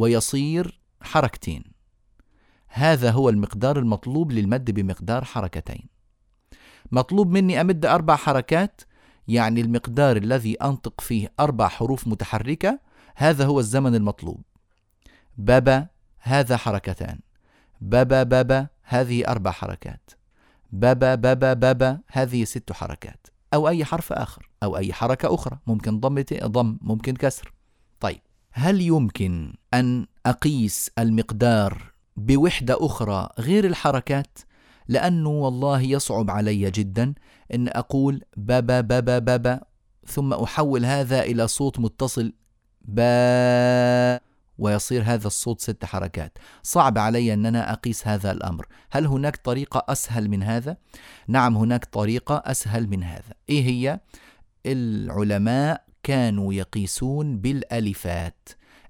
ويصير 0.01 0.81
حركتين. 1.01 1.63
هذا 2.67 3.11
هو 3.11 3.29
المقدار 3.29 3.79
المطلوب 3.79 4.31
للمد 4.31 4.71
بمقدار 4.71 5.23
حركتين. 5.23 5.89
مطلوب 6.91 7.31
مني 7.31 7.61
أمد 7.61 7.85
أربع 7.85 8.15
حركات 8.15 8.81
يعني 9.27 9.61
المقدار 9.61 10.17
الذي 10.17 10.55
أنطق 10.55 11.01
فيه 11.01 11.33
أربع 11.39 11.67
حروف 11.67 12.07
متحركة 12.07 12.79
هذا 13.15 13.45
هو 13.45 13.59
الزمن 13.59 13.95
المطلوب. 13.95 14.41
بابا 15.37 15.87
هذا 16.19 16.57
حركتان. 16.57 17.19
بابا 17.81 18.23
بابا 18.23 18.67
هذه 18.83 19.27
أربع 19.27 19.51
حركات. 19.51 20.11
بابا 20.71 21.15
بابا 21.15 21.53
بابا 21.53 21.99
هذه 22.07 22.43
ست 22.43 22.71
حركات. 22.71 23.27
أو 23.53 23.67
أي 23.67 23.85
حرف 23.85 24.13
آخر 24.13 24.49
أو 24.63 24.77
أي 24.77 24.93
حركة 24.93 25.35
أخرى. 25.35 25.59
ممكن 25.67 25.99
ضم 25.99 26.23
ضم 26.43 26.77
ممكن 26.81 27.15
كسر. 27.15 27.60
هل 28.53 28.81
يمكن 28.81 29.53
أن 29.73 30.07
أقيس 30.25 30.91
المقدار 30.99 31.91
بوحدة 32.17 32.77
أخرى 32.79 33.29
غير 33.39 33.65
الحركات؟ 33.65 34.39
لأنه 34.87 35.29
والله 35.29 35.81
يصعب 35.81 36.31
علي 36.31 36.71
جدا 36.71 37.13
أن 37.53 37.67
أقول 37.67 38.23
بابا 38.37 38.81
بابا 38.81 39.19
بابا 39.19 39.61
ثم 40.07 40.33
أحول 40.33 40.85
هذا 40.85 41.21
إلى 41.23 41.47
صوت 41.47 41.79
متصل 41.79 42.33
با 42.81 44.19
ويصير 44.57 45.03
هذا 45.05 45.27
الصوت 45.27 45.61
ست 45.61 45.85
حركات 45.85 46.37
صعب 46.63 46.97
علي 46.97 47.33
أن 47.33 47.45
أنا 47.45 47.73
أقيس 47.73 48.07
هذا 48.07 48.31
الأمر 48.31 48.65
هل 48.91 49.05
هناك 49.05 49.35
طريقة 49.35 49.85
أسهل 49.89 50.29
من 50.29 50.43
هذا؟ 50.43 50.77
نعم 51.27 51.57
هناك 51.57 51.85
طريقة 51.85 52.43
أسهل 52.45 52.87
من 52.87 53.03
هذا 53.03 53.33
إيه 53.49 53.63
هي؟ 53.63 53.99
العلماء 54.65 55.85
كانوا 56.03 56.53
يقيسون 56.53 57.37
بالألفات. 57.37 58.49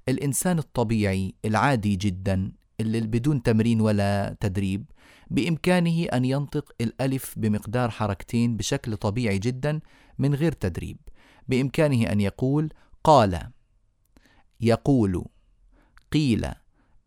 الإنسان 0.09 0.59
الطبيعي 0.59 1.33
العادي 1.45 1.95
جدا 1.95 2.51
اللي 2.79 3.01
بدون 3.01 3.43
تمرين 3.43 3.81
ولا 3.81 4.37
تدريب 4.39 4.85
بإمكانه 5.29 6.03
أن 6.05 6.25
ينطق 6.25 6.71
الألف 6.81 7.33
بمقدار 7.37 7.89
حركتين 7.89 8.57
بشكل 8.57 8.97
طبيعي 8.97 9.39
جدا 9.39 9.79
من 10.19 10.35
غير 10.35 10.51
تدريب. 10.51 10.97
بإمكانه 11.47 12.11
أن 12.11 12.21
يقول 12.21 12.69
قال. 13.03 13.39
يقول. 14.61 15.25
قيل. 16.11 16.47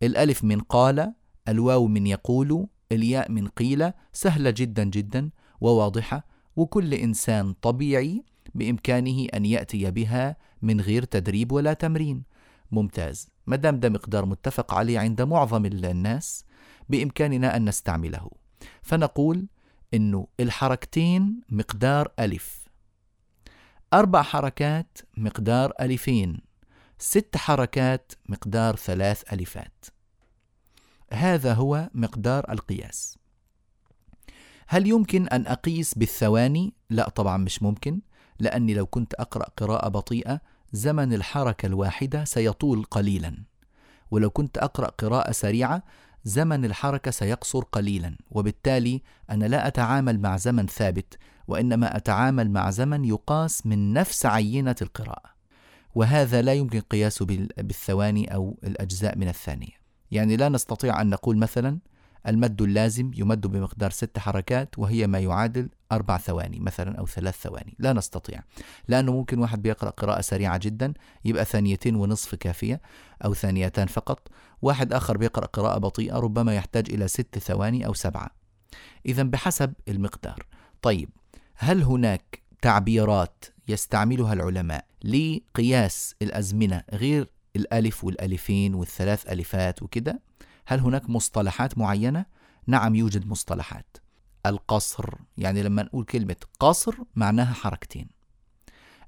الألف 0.02 0.44
من 0.44 0.61
قال 0.61 1.12
الواو 1.49 1.87
من 1.87 2.06
يقول 2.06 2.66
الياء 2.92 3.30
من 3.32 3.49
قيل 3.49 3.92
سهلة 4.12 4.50
جدا 4.50 4.84
جدا 4.84 5.30
وواضحة 5.61 6.26
وكل 6.56 6.94
إنسان 6.94 7.52
طبيعي 7.52 8.25
بإمكانه 8.54 9.26
أن 9.34 9.44
يأتي 9.46 9.90
بها 9.90 10.37
من 10.62 10.80
غير 10.80 11.04
تدريب 11.04 11.52
ولا 11.52 11.73
تمرين. 11.73 12.23
ممتاز. 12.70 13.28
ما 13.46 13.56
دام 13.56 13.80
ده 13.80 13.88
مقدار 13.88 14.26
متفق 14.26 14.75
عليه 14.75 14.99
عند 14.99 15.23
معظم 15.23 15.66
الناس 15.66 16.44
بإمكاننا 16.88 17.56
أن 17.56 17.68
نستعمله. 17.68 18.30
فنقول 18.82 19.46
إنه 19.94 20.26
الحركتين 20.40 21.40
مقدار 21.49 22.12
ألف. 22.18 22.68
أربع 23.94 24.23
حركات 24.23 24.99
مقدار 25.16 25.73
ألفين. 25.80 26.40
ست 26.99 27.37
حركات 27.37 28.12
مقدار 28.28 28.76
ثلاث 28.76 29.32
ألفات. 29.32 29.84
هذا 31.12 31.54
هو 31.54 31.90
مقدار 31.94 32.52
القياس. 32.52 33.18
هل 34.66 34.87
يمكن 34.87 35.28
أن 35.28 35.46
أقيس 35.46 35.94
بالثواني؟ 35.94 36.75
لا 36.90 37.08
طبعا 37.08 37.37
مش 37.37 37.62
ممكن. 37.62 38.00
لأني 38.38 38.74
لو 38.74 38.86
كنت 38.86 39.14
أقرأ 39.14 39.46
قراءة 39.56 39.88
بطيئة 39.88 40.40
زمن 40.72 41.12
الحركة 41.12 41.66
الواحدة 41.66 42.24
سيطول 42.24 42.84
قليلا. 42.84 43.36
ولو 44.10 44.30
كنت 44.30 44.58
أقرأ 44.58 44.86
قراءة 44.86 45.32
سريعة 45.32 45.82
زمن 46.24 46.64
الحركة 46.64 47.10
سيقصر 47.10 47.64
قليلا. 47.64 48.16
وبالتالي 48.30 49.02
أنا 49.30 49.44
لا 49.44 49.66
أتعامل 49.66 50.20
مع 50.20 50.36
زمن 50.36 50.66
ثابت 50.66 51.18
وإنما 51.48 51.96
أتعامل 51.96 52.50
مع 52.50 52.70
زمن 52.70 53.04
يقاس 53.04 53.66
من 53.66 53.92
نفس 53.92 54.26
عينة 54.26 54.76
القراءة. 54.82 55.34
وهذا 55.94 56.42
لا 56.42 56.54
يمكن 56.54 56.80
قياسه 56.80 57.26
بالثواني 57.56 58.34
أو 58.34 58.58
الأجزاء 58.64 59.18
من 59.18 59.28
الثانية. 59.28 59.84
يعني 60.10 60.36
لا 60.36 60.48
نستطيع 60.48 61.00
أن 61.00 61.10
نقول 61.10 61.36
مثلا 61.36 61.78
المد 62.26 62.62
اللازم 62.62 63.11
يمد 63.14 63.47
بمقدار 63.47 63.90
ست 63.90 64.19
حركات 64.19 64.78
وهي 64.78 65.07
ما 65.07 65.19
يعادل 65.19 65.69
أربع 65.93 66.19
ثواني 66.19 66.61
مثلا 66.61 66.99
أو 66.99 67.07
ثلاث 67.07 67.37
ثواني. 67.40 67.76
لا 67.78 67.93
نستطيع. 67.93 68.40
لأنه 68.88 69.12
ممكن 69.12 69.38
واحد 69.38 69.62
بيقرأ 69.62 69.90
قراءة 69.90 70.21
سريعة 70.21 70.59
جدا 70.59 70.95
يبقى 71.25 71.45
ثانيتين 71.45 71.97
ونصف 71.97 72.35
كافية 72.35 72.81
أو 73.25 73.35
ثانيتان 73.35 73.87
فقط. 73.87 74.28
واحد 74.62 74.93
آخر 74.93 75.16
بيقرأ 75.16 75.47
قراءة 75.47 75.78
بطيئة 75.78 76.14
ربما 76.14 76.54
يحتاج 76.54 76.90
إلى 76.93 77.09
ست 77.09 77.38
ثواني 77.38 77.87
أو 77.87 77.95
سبعة. 77.95 78.31
إذا 79.07 79.23
بحسب 79.23 79.73
المقدار. 79.88 80.47
طيب 80.83 81.09
هل 81.54 81.83
هناك 81.83 82.43
تعبيرات 82.62 83.45
يستعملها 83.69 84.33
العلماء 84.33 84.85
لقياس 85.04 86.14
الأزمنة 86.23 86.83
غير 86.93 87.31
الألف 87.57 88.04
والألفين 88.04 88.75
والثلاث 88.75 89.33
ألفات 89.33 89.83
وكده؟ 89.83 90.21
هل 90.66 90.80
هناك 90.80 91.11
مصطلحات 91.11 91.78
معينة؟ 91.78 92.26
نعم 92.66 92.94
يوجد 92.94 93.26
مصطلحات. 93.26 93.97
القصر 94.47 95.14
يعني 95.38 95.62
لما 95.62 95.83
نقول 95.83 96.04
كلمة 96.04 96.37
قصر 96.61 96.94
معناها 97.14 97.54
حركتين. 97.54 98.09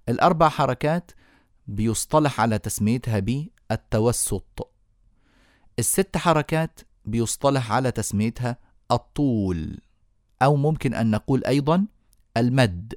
الأربع 0.09 0.49
حركات 0.49 1.11
بيصطلح 1.67 2.41
على 2.41 2.59
تسميتها 2.59 3.19
بالتوسط. 3.19 4.73
الست 5.79 6.17
حركات 6.17 6.81
بيصطلح 7.05 7.73
على 7.73 7.91
تسميتها 7.91 8.57
الطول 8.91 9.81
أو 10.43 10.57
ممكن 10.57 10.95
أن 10.95 11.11
نقول 11.11 11.45
أيضا 11.45 11.87
المد 12.37 12.95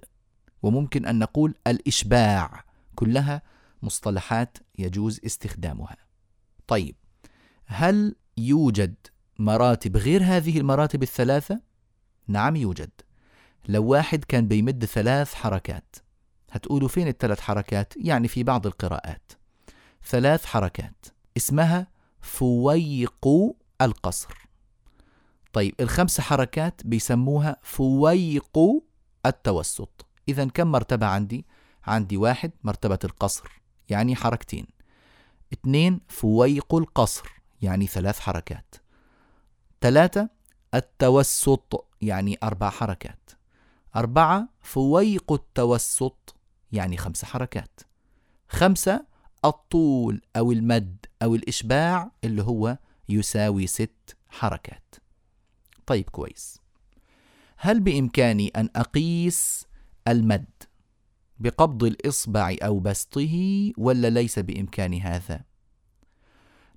وممكن 0.62 1.06
أن 1.06 1.20
نقول 1.20 1.56
الإشباع. 1.68 2.64
كلها 2.96 3.42
مصطلحات 3.82 4.58
يجوز 4.78 5.20
استخدامها. 5.26 5.98
طيب 6.68 6.96
هل 7.66 8.16
يوجد 8.48 8.96
مراتب 9.40 9.98
غير 9.98 10.24
هذه 10.24 10.58
المراتب 10.58 11.04
الثلاثة؟ 11.04 11.62
نعم 12.28 12.56
يوجد 12.56 12.90
لو 13.68 13.86
واحد 13.86 14.24
كان 14.24 14.48
بيمد 14.48 14.86
ثلاث 14.86 15.34
حركات 15.34 15.96
هتقولوا 16.52 16.88
فين 16.88 17.08
الثلاث 17.08 17.40
حركات؟ 17.40 17.94
يعني 17.98 18.28
في 18.28 18.44
بعض 18.44 18.68
القراءات 18.68 19.32
ثلاث 20.06 20.46
حركات 20.46 21.06
اسمها 21.38 21.88
فويق 22.22 23.28
القصر 23.82 24.34
طيب 25.54 25.76
الخمس 25.80 26.22
حركات 26.22 26.82
بيسموها 26.86 27.58
فويق 27.62 28.58
التوسط 29.26 30.06
إذا 30.30 30.46
كم 30.46 30.72
مرتبة 30.72 31.06
عندي؟ 31.06 31.46
عندي 31.84 32.18
واحد 32.18 32.52
مرتبة 32.64 33.00
القصر 33.04 33.62
يعني 33.90 34.16
حركتين 34.16 34.68
اثنين 35.54 36.02
فويق 36.08 36.76
القصر 36.76 37.39
يعني 37.62 37.88
ثلاث 37.88 38.20
حركات. 38.20 38.76
ثلاثة 39.82 40.30
التوسط 40.74 41.88
يعني 42.02 42.38
أربع 42.44 42.70
حركات. 42.70 43.30
أربعة 43.96 44.50
فويق 44.62 45.32
التوسط 45.32 46.36
يعني 46.72 46.98
خمس 46.98 47.26
حركات. 47.26 47.80
خمسة 48.50 49.06
الطول 49.46 50.22
أو 50.36 50.52
المد 50.52 51.06
أو 51.24 51.36
الإشباع 51.36 52.12
اللي 52.24 52.44
هو 52.44 52.78
يساوي 53.10 53.68
ست 53.68 54.18
حركات. 54.30 54.96
طيب 55.86 56.10
كويس. 56.10 56.60
هل 57.58 57.80
بإمكاني 57.80 58.48
أن 58.48 58.70
أقيس 58.76 59.68
المد 60.08 60.46
بقبض 61.40 61.84
الإصبع 61.84 62.56
أو 62.64 62.80
بسطه 62.80 63.72
ولا 63.78 64.10
ليس 64.10 64.40
بإمكان 64.40 64.94
هذا؟ 64.94 65.49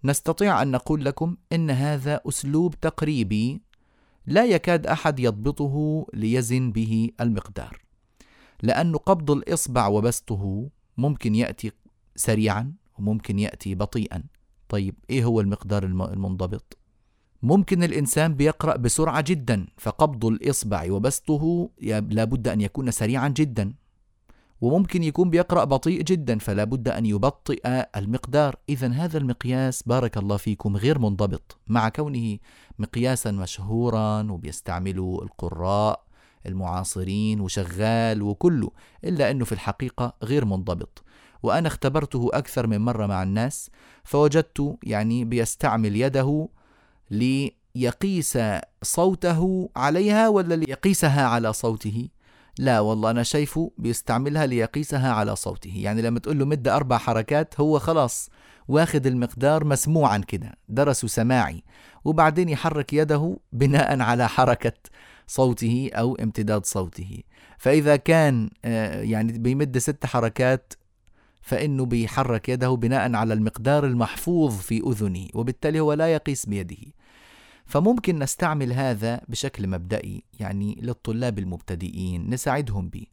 نستطيع 0.05 0.63
أن 0.63 0.71
نقول 0.71 1.05
لكم 1.05 1.37
إن 1.53 1.71
هذا 1.71 2.21
أسلوب 2.29 2.75
تقريبي 2.81 3.63
لا 4.27 4.45
يكاد 4.45 4.87
أحد 4.87 5.21
يضبطه 5.21 6.07
ليزن 6.15 6.73
به 6.73 7.11
المقدار. 7.21 7.83
لأن 8.63 8.97
قبض 8.97 9.31
الإصبع 9.31 9.87
وبسطه 9.87 10.69
ممكن 10.99 11.35
يأتي 11.35 11.73
سريعا 12.17 12.73
وممكن 12.99 13.39
يأتي 13.39 13.75
بطيئا. 13.75 14.23
طيب 14.69 14.95
إيه 15.11 15.25
هو 15.25 15.41
المقدار 15.41 15.85
المنضبط؟ 15.85 16.79
ممكن 17.43 17.83
الإنسان 17.83 18.35
بيقرأ 18.35 18.77
بسرعة 18.77 19.21
جدا 19.21 19.67
فقبض 19.77 20.25
الإصبع 20.25 20.93
وبسطه 20.93 21.71
لابد 21.83 22.49
أن 22.49 22.61
يكون 22.61 22.91
سريعا 22.91 23.29
جدا. 23.29 23.75
وممكن 24.63 25.03
يكون 25.03 25.31
بيقرأ 25.31 25.65
بطيء 25.65 26.03
جدا 26.03 26.39
فلا 26.39 26.65
بد 26.65 26.89
أن 26.89 27.07
يبطئ 27.07 27.87
المقدار. 27.97 28.57
إذا 28.69 28.89
هذا 28.89 29.19
المقياس 29.19 29.83
بارك 29.83 30.17
الله 30.17 30.37
فيكم 30.37 30.77
غير 30.77 30.99
منضبط. 30.99 31.59
مع 31.67 31.89
كونه 31.89 32.39
مقياسا 32.79 33.31
مشهورا 33.31 34.31
وبيستعمله 34.31 35.19
القراء 35.23 36.05
المعاصرين 36.47 37.41
وشغال 37.41 38.23
وكله 38.23 38.71
إلا 39.05 39.31
أنه 39.31 39.45
في 39.45 39.53
الحقيقة 39.53 40.17
غير 40.23 40.45
منضبط. 40.45 41.03
وأنا 41.43 41.69
اختبرته 41.69 42.31
أكثر 42.33 42.67
من 42.67 42.79
مرة 42.79 43.07
مع 43.07 43.23
الناس 43.23 43.71
فوجدت 44.05 44.77
يعني 44.85 45.25
بيستعمل 45.25 45.97
يده 45.97 46.49
ليقيس 47.11 48.39
صوته 48.83 49.71
عليها 49.77 50.29
ولا 50.29 50.55
ليقيسها 50.55 51.27
على 51.27 51.53
صوته. 51.53 52.09
لا 52.59 52.81
والله 52.81 53.11
أنا 53.11 53.23
شايفه 53.23 53.71
بيستعملها 53.79 54.47
ليقيسها 54.47 55.13
على 55.13 55.37
صوته. 55.37 55.73
يعني 55.77 56.03
لما 56.03 56.19
تقول 56.19 56.39
له 56.39 56.45
مد 56.45 56.69
أربع 56.69 56.99
حركات 56.99 57.61
هو 57.61 57.79
خلاص 57.79 58.31
واخد 58.69 59.07
المقدار 59.07 59.65
مسموعا 59.65 60.19
كده 60.19 60.55
درسه 60.69 61.09
سماعي 61.09 61.63
وبعدين 62.05 62.49
يحرك 62.49 62.93
يده 62.93 63.39
بناء 63.53 64.01
على 64.01 64.29
حركة 64.29 64.73
صوته 65.27 65.91
أو 65.95 66.15
امتداد 66.15 66.67
صوته. 66.67 67.19
فإذا 67.59 67.97
كان 67.97 68.51
آه، 68.65 69.03
يعني 69.03 69.39
بيمد 69.39 69.79
ست 69.79 70.07
حركات 70.07 70.73
فإنه 71.43 71.85
بيحرك 71.87 72.49
يده 72.49 72.71
بناء 72.75 73.15
على 73.15 73.35
المقدار 73.35 73.87
المحفوظ 73.87 74.59
في 74.59 74.83
أذنه 74.87 75.27
وبالتالي 75.35 75.81
هو 75.81 75.93
لا 75.93 76.09
يقيس 76.15 76.47
بيده. 76.47 76.77
فممكن 77.73 78.19
نستعمل 78.19 78.73
هذا 78.73 79.21
بشكل 79.29 79.69
مبدئي 79.69 80.25
يعني 80.41 80.79
للطلاب 80.83 81.39
المبتدئين 81.39 82.31
نساعدهم 82.31 82.89
به. 82.89 83.07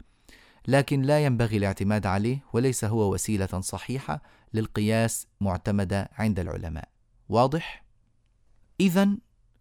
لكن 0.67 1.01
لا 1.01 1.25
ينبغي 1.25 1.57
الاعتماد 1.57 2.05
عليه 2.05 2.43
وليس 2.53 2.85
هو 2.85 3.13
وسيلة 3.13 3.59
صحيحة 3.59 4.21
للقياس 4.53 5.27
معتمدة 5.41 6.09
عند 6.13 6.39
العلماء. 6.39 6.89
واضح؟ 7.29 7.85
اذا 8.79 9.09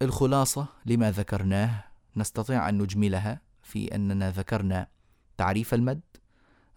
الخلاصة 0.01 0.67
لما 0.85 1.11
ذكرناه 1.11 1.83
نستطيع 2.17 2.69
أن 2.69 2.77
نجملها 2.81 3.41
في 3.63 3.95
أننا 3.95 4.31
ذكرنا 4.31 4.87
تعريف 5.37 5.73
المد 5.73 6.01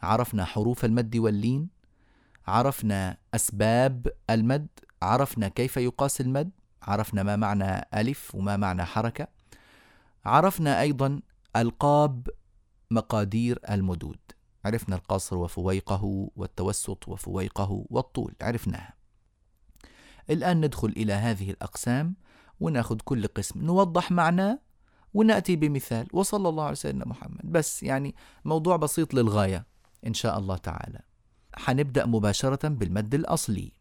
عرفنا 0.02 0.44
حروف 0.44 0.84
المد 0.84 1.16
واللين 1.16 1.68
عرفنا 2.46 3.16
أسباب 3.34 4.06
المد 4.30 4.68
عرفنا 5.02 5.48
كيف 5.48 5.76
يقاس 5.76 6.20
المد 6.20 6.50
عرفنا 6.82 7.22
ما 7.22 7.36
معنى 7.36 7.86
ألف 7.94 8.34
وما 8.34 8.56
معنى 8.56 8.84
حركة. 8.84 9.28
عرفنا 10.24 10.80
أيضا 10.80 11.20
ألقاب 11.56 12.28
مقادير 12.90 13.58
المدود. 13.70 14.18
عرفنا 14.64 14.96
القصر 14.96 15.36
وفويقه 15.36 16.30
والتوسط 16.36 17.08
وفويقه 17.08 17.84
والطول 17.90 18.34
عرفناها. 18.42 18.94
الآن 20.30 20.64
ندخل 20.64 20.88
إلى 20.88 21.12
هذه 21.12 21.50
الأقسام 21.50 22.14
ونأخذ 22.60 22.96
كل 23.04 23.26
قسم. 23.26 23.64
نوضح 23.64 24.10
معناه 24.10 24.58
ونأتي 25.14 25.56
بمثال. 25.56 26.06
وصلى 26.12 26.48
الله 26.48 26.64
على 26.64 26.74
سيدنا 26.74 27.04
محمد. 27.08 27.40
بس 27.44 27.82
يعني 27.82 28.14
موضوع 28.44 28.76
بسيط 28.76 29.14
للغاية 29.14 29.66
إن 30.06 30.14
شاء 30.14 30.38
الله 30.38 30.56
تعالى. 30.56 31.00
حنبدأ 31.54 32.06
مباشرة 32.06 32.68
بالمد 32.68 33.14
الأصلي. 33.14 33.72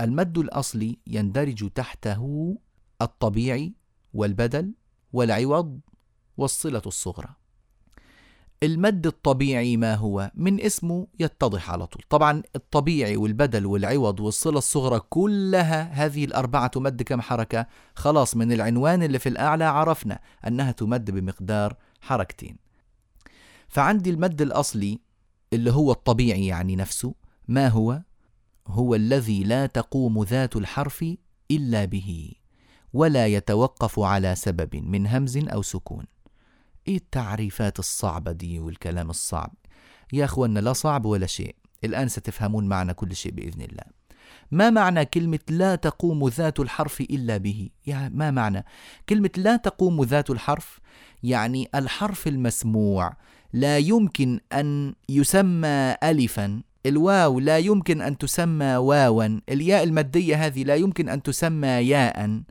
المد 0.00 0.38
الأصلي 0.38 0.98
يندرج 1.06 1.70
تحته 1.70 2.54
الطبيعي 3.02 3.74
والبدل 4.14 4.74
والعوض 5.12 5.80
والصلة 6.36 6.82
الصغرى. 6.86 7.28
المد 8.62 9.06
الطبيعي 9.06 9.76
ما 9.76 9.94
هو؟ 9.94 10.30
من 10.34 10.60
اسمه 10.60 11.06
يتضح 11.20 11.70
على 11.70 11.86
طول، 11.86 12.02
طبعا 12.08 12.42
الطبيعي 12.56 13.16
والبدل 13.16 13.66
والعوض 13.66 14.20
والصلة 14.20 14.58
الصغرى 14.58 15.00
كلها 15.00 15.82
هذه 15.82 16.24
الأربعة 16.24 16.66
تمد 16.66 17.02
كم 17.02 17.20
حركة؟ 17.20 17.66
خلاص 17.94 18.36
من 18.36 18.52
العنوان 18.52 19.02
اللي 19.02 19.18
في 19.18 19.28
الأعلى 19.28 19.64
عرفنا 19.64 20.20
أنها 20.46 20.72
تمد 20.72 21.10
بمقدار 21.10 21.76
حركتين. 22.00 22.56
فعندي 23.68 24.10
المد 24.10 24.42
الأصلي 24.42 25.00
اللي 25.52 25.72
هو 25.72 25.92
الطبيعي 25.92 26.46
يعني 26.46 26.76
نفسه 26.76 27.14
ما 27.48 27.68
هو؟ 27.68 28.02
هو 28.68 28.94
الذي 28.94 29.44
لا 29.44 29.66
تقوم 29.66 30.22
ذات 30.22 30.56
الحرف 30.56 31.04
إلا 31.50 31.84
به 31.84 32.32
ولا 32.92 33.26
يتوقف 33.26 34.00
على 34.00 34.34
سبب 34.34 34.76
من 34.76 35.06
همز 35.06 35.36
أو 35.36 35.62
سكون 35.62 36.04
إيه 36.88 36.96
التعريفات 36.96 37.78
الصعبة 37.78 38.32
دي 38.32 38.58
والكلام 38.58 39.10
الصعب 39.10 39.54
يا 40.12 40.24
اخوانا 40.24 40.60
لا 40.60 40.72
صعب 40.72 41.04
ولا 41.04 41.26
شيء 41.26 41.56
الآن 41.84 42.08
ستفهمون 42.08 42.68
معنى 42.68 42.94
كل 42.94 43.16
شيء 43.16 43.32
بإذن 43.32 43.62
الله 43.62 43.98
ما 44.50 44.70
معنى 44.70 45.04
كلمة 45.04 45.38
لا 45.50 45.74
تقوم 45.74 46.28
ذات 46.28 46.60
الحرف 46.60 47.00
إلا 47.00 47.36
به؟ 47.36 47.68
يعني 47.86 48.14
ما 48.14 48.30
معنى؟ 48.30 48.64
كلمة 49.08 49.30
لا 49.36 49.56
تقوم 49.56 50.04
ذات 50.04 50.30
الحرف 50.30 50.80
يعني 51.22 51.68
الحرف 51.74 52.28
المسموع 52.28 53.16
لا 53.52 53.78
يمكن 53.78 54.40
أن 54.52 54.94
يسمى 55.08 55.96
ألفا 56.02 56.62
الواو 56.88 57.40
لا 57.40 57.58
يمكن 57.58 58.02
أن 58.02 58.18
تسمى 58.18 58.76
واوا. 58.76 59.40
الياء 59.48 59.82
المادية 59.84 60.46
هذه 60.46 60.64
لا 60.64 60.74
يمكن 60.74 61.08
أن 61.08 61.22
تسمى 61.22 61.68
ياء 61.68 62.42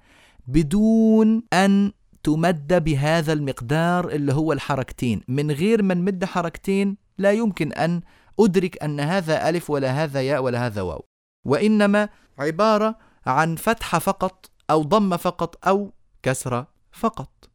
بدون 0.47 1.43
أن 1.53 1.91
تمد 2.23 2.83
بهذا 2.83 3.33
المقدار 3.33 4.09
اللي 4.09 4.33
هو 4.33 4.53
الحركتين. 4.53 5.21
من 5.27 5.51
غير 5.51 5.83
ما 5.83 5.93
نمد 5.93 6.25
حركتين 6.25 6.97
لا 7.17 7.31
يمكن 7.31 7.73
أن 7.73 8.01
أدرك 8.39 8.83
أن 8.83 8.99
هذا 8.99 9.49
ألف 9.49 9.69
ولا 9.69 10.03
هذا 10.03 10.21
ياء 10.21 10.43
ولا 10.43 10.65
هذا 10.65 10.81
واو. 10.81 11.05
وإنما 11.45 12.09
عبارة 12.39 12.97
عن 13.25 13.55
فتحة 13.55 13.99
فقط 13.99 14.51
أو 14.69 14.83
ضمة 14.83 15.17
فقط 15.17 15.67
أو 15.67 15.93
كسرة 16.23 16.67
فقط. 16.91 17.49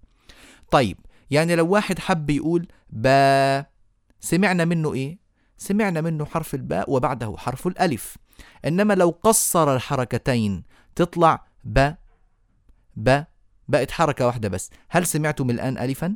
طيب 0.70 0.98
يعني 1.30 1.56
لو 1.56 1.68
واحد 1.68 1.98
حب 1.98 2.30
يقول 2.30 2.66
با 2.90 3.66
سمعنا 4.20 4.64
منه 4.64 4.94
إيه؟ 4.94 5.21
سمعنا 5.62 6.00
منه 6.00 6.24
حرف 6.24 6.54
الباء 6.54 6.90
وبعده 6.90 7.34
حرف 7.38 7.66
الألف. 7.66 8.16
إنما 8.64 8.94
لو 8.94 9.18
قصر 9.22 9.74
الحركتين 9.74 10.62
تطلع 10.94 11.44
ب 11.64 11.90
ب 12.96 13.22
بقت 13.68 13.90
حركة 13.90 14.26
واحدة 14.26 14.48
بس. 14.48 14.70
هل 14.88 15.06
سمعتم 15.06 15.50
الآن 15.50 15.78
ألفا؟ 15.78 16.14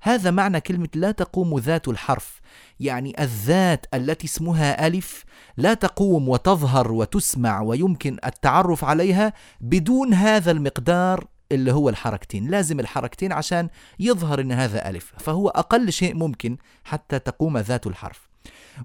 هذا 0.00 0.30
معنى 0.30 0.60
كلمة 0.60 0.88
لا 0.94 1.10
تقوم 1.10 1.58
ذات 1.58 1.88
الحرف. 1.88 2.40
يعني 2.80 3.22
الذات 3.22 3.86
التي 3.94 4.26
اسمها 4.26 4.86
ألف 4.86 5.24
لا 5.56 5.74
تقوم 5.74 6.28
وتظهر 6.28 6.92
وتسمع 6.92 7.60
ويمكن 7.60 8.18
التعرف 8.26 8.84
عليها 8.84 9.32
بدون 9.60 10.14
هذا 10.14 10.50
المقدار 10.50 11.26
اللي 11.52 11.72
هو 11.72 11.88
الحركتين. 11.88 12.50
لازم 12.50 12.80
الحركتين 12.80 13.32
عشان 13.32 13.68
يظهر 13.98 14.40
إن 14.40 14.52
هذا 14.52 14.88
ألف. 14.88 15.12
فهو 15.18 15.48
أقل 15.48 15.92
شيء 15.92 16.14
ممكن 16.14 16.56
حتى 16.84 17.18
تقوم 17.18 17.58
ذات 17.58 17.86
الحرف. 17.86 18.28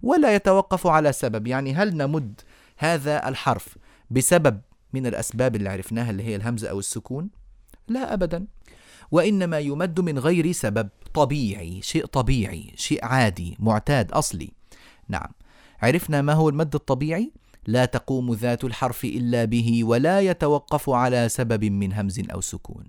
ولا 0.04 0.36
يتوقف 0.36 0.88
على 0.88 1.13
سبب. 1.13 1.47
يعني 1.47 1.73
هل 1.73 1.97
نمد 1.97 2.41
هذا 2.77 3.27
الحرف 3.30 3.77
بسبب 4.12 4.62
من 4.93 5.06
الأسباب 5.06 5.56
اللي 5.56 5.69
عرفناها 5.69 6.10
اللي 6.10 6.23
هي 6.23 6.36
الهمزة 6.36 6.69
أو 6.69 6.80
السكون؟ 6.80 7.30
لا 7.88 8.13
أبدا. 8.13 8.47
وإنما 9.12 9.60
يمد 9.60 9.99
من 9.99 10.19
غير 10.19 10.51
سبب. 10.51 10.89
طبيعي 11.13 11.82
شيء 11.82 12.06
طبيعي 12.06 12.73
شيء 12.75 13.06
عادي 13.06 13.58
معتاد 13.60 14.12
أصلي. 14.12 14.51
نعم. 15.08 15.27
عرفنا 15.82 16.21
ما 16.21 16.34
هو 16.34 16.49
المد 16.49 16.75
الطبيعي؟ 16.75 17.32
لا 17.67 17.86
تقوم 17.86 18.34
ذات 18.34 18.63
الحرف 18.63 19.06
إلا 19.06 19.45
به 19.45 19.84
ولا 19.84 20.21
يتوقف 20.21 20.89
على 20.89 21.30
سبب 21.30 21.63
من 21.63 21.93
همز 21.93 22.19
أو 22.19 22.41
سكون. 22.41 22.86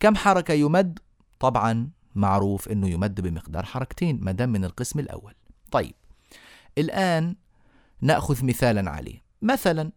كم 0.00 0.16
حركة 0.16 0.54
يمد؟ 0.54 0.98
طبعا 1.40 1.90
معروف 2.14 2.68
أنه 2.68 2.88
يمد 2.88 3.20
بمقدار 3.20 3.64
حركتين 3.64 4.18
ما 4.22 4.32
دام 4.32 4.48
من 4.48 4.64
القسم 4.64 4.98
الأول. 4.98 5.34
طيب. 5.70 5.94
الآن 6.78 7.36
نأخذ 8.00 8.44
مثالا 8.44 8.90
عليه. 8.90 9.22
مثلا 9.42 9.92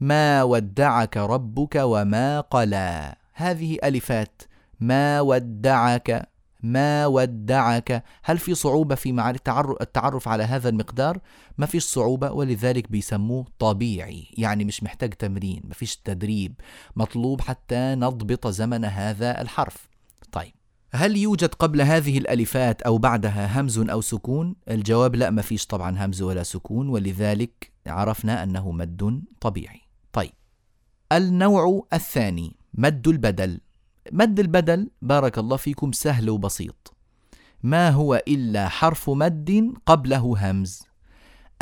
ما 0.00 0.42
ودعك 0.42 1.16
ربك 1.16 1.76
وما 1.76 2.40
قلى. 2.40 3.14
هذه 3.34 3.78
ألفات. 3.84 4.42
ما 4.80 5.20
ودعك 5.20 6.28
ما 6.62 7.06
ودعك. 7.06 8.04
هل 8.22 8.38
في 8.38 8.54
صعوبة 8.54 8.94
في 8.94 9.10
التعرف 9.80 10.28
على 10.28 10.42
هذا 10.42 10.68
المقدار؟ 10.68 11.18
ما 11.58 11.66
فيش 11.66 11.84
صعوبة 11.84 12.32
ولذلك 12.32 12.90
بيسموه 12.90 13.46
طبيعي 13.58 14.26
يعني 14.38 14.64
مش 14.64 14.82
محتاج 14.82 15.14
تمرين 15.14 15.62
ما 15.64 15.74
فيش 15.74 15.96
تدريب 15.96 16.54
مطلوب 16.96 17.40
حتى 17.40 17.94
نضبط 17.94 18.46
زمن 18.46 18.84
هذا 18.84 19.40
الحرف. 19.40 19.88
طيب 20.32 20.57
هل 20.92 21.16
يوجد 21.16 21.54
قبل 21.54 21.80
هذه 21.80 22.18
الألفات 22.18 22.82
أو 22.82 22.98
بعدها 22.98 23.60
همز 23.60 23.78
أو 23.78 24.00
سكون؟ 24.00 24.54
الجواب 24.70 25.16
لا 25.16 25.30
ما 25.30 25.42
فيش 25.42 25.66
طبعا 25.66 26.04
همز 26.04 26.22
ولا 26.22 26.42
سكون 26.42 26.88
ولذلك 26.88 27.72
عرفنا 27.86 28.42
أنه 28.42 28.70
مد 28.72 29.22
طبيعي. 29.40 29.80
طيب. 30.12 30.32
النوع 31.12 31.86
الثاني 31.92 32.56
مد 32.74 33.08
البدل. 33.08 33.60
مد 34.12 34.40
البدل 34.40 34.90
بارك 35.02 35.38
الله 35.38 35.56
فيكم 35.56 35.92
سهل 35.92 36.30
وبسيط. 36.30 36.94
ما 37.62 37.90
هو 37.90 38.22
إلا 38.28 38.68
حرف 38.68 39.10
مد 39.10 39.74
قبله 39.86 40.50
همز؟ 40.50 40.82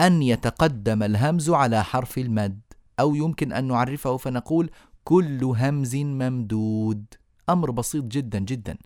أن 0.01 0.23
يتقدم 0.23 1.03
الهمز 1.03 1.51
على 1.51 1.85
حرف 1.85 2.19
المد 2.19 2.61
أو 3.01 3.15
يمكن 3.15 3.53
أن 3.53 3.65
نعرفه 3.65 4.17
فنقول 4.17 4.71
كل 5.05 5.45
همز 5.45 5.97
ممدود. 5.97 7.05
أمر 7.49 7.71
بسيط 7.71 8.05
جدا 8.05 8.39
جدا. 8.39 8.77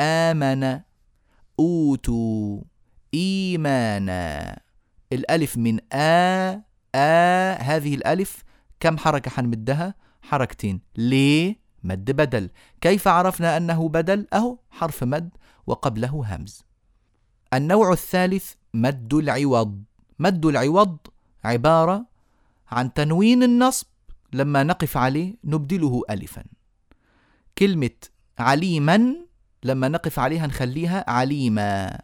آمن 0.00 0.80
أوتوا 1.58 2.60
إيمانا 3.14 4.58
الألف 5.12 5.56
من 5.56 5.78
آ 5.92 6.60
آ 6.94 7.52
هذه 7.54 7.94
الألف 7.94 8.44
كم 8.80 8.98
حركة 8.98 9.30
حنمدها؟ 9.30 9.94
حركتين 10.22 10.80
ليه؟ 10.96 11.56
مد 11.84 12.10
بدل 12.10 12.50
كيف 12.80 13.08
عرفنا 13.08 13.56
أنه 13.56 13.88
بدل؟ 13.88 14.26
أهو 14.32 14.58
حرف 14.70 15.04
مد 15.04 15.30
وقبله 15.66 16.34
همز 16.34 16.62
النوع 17.54 17.92
الثالث 17.92 18.52
مد 18.74 19.14
العوض 19.14 19.82
مد 20.18 20.46
العوض 20.46 20.98
عبارة 21.44 22.06
عن 22.70 22.92
تنوين 22.92 23.42
النصب 23.42 23.86
لما 24.32 24.62
نقف 24.62 24.96
عليه 24.96 25.34
نبدله 25.44 26.02
ألفا 26.10 26.44
كلمة 27.58 27.90
عليما 28.38 29.27
لما 29.64 29.88
نقف 29.88 30.18
عليها 30.18 30.46
نخليها 30.46 31.10
عليما 31.10 32.00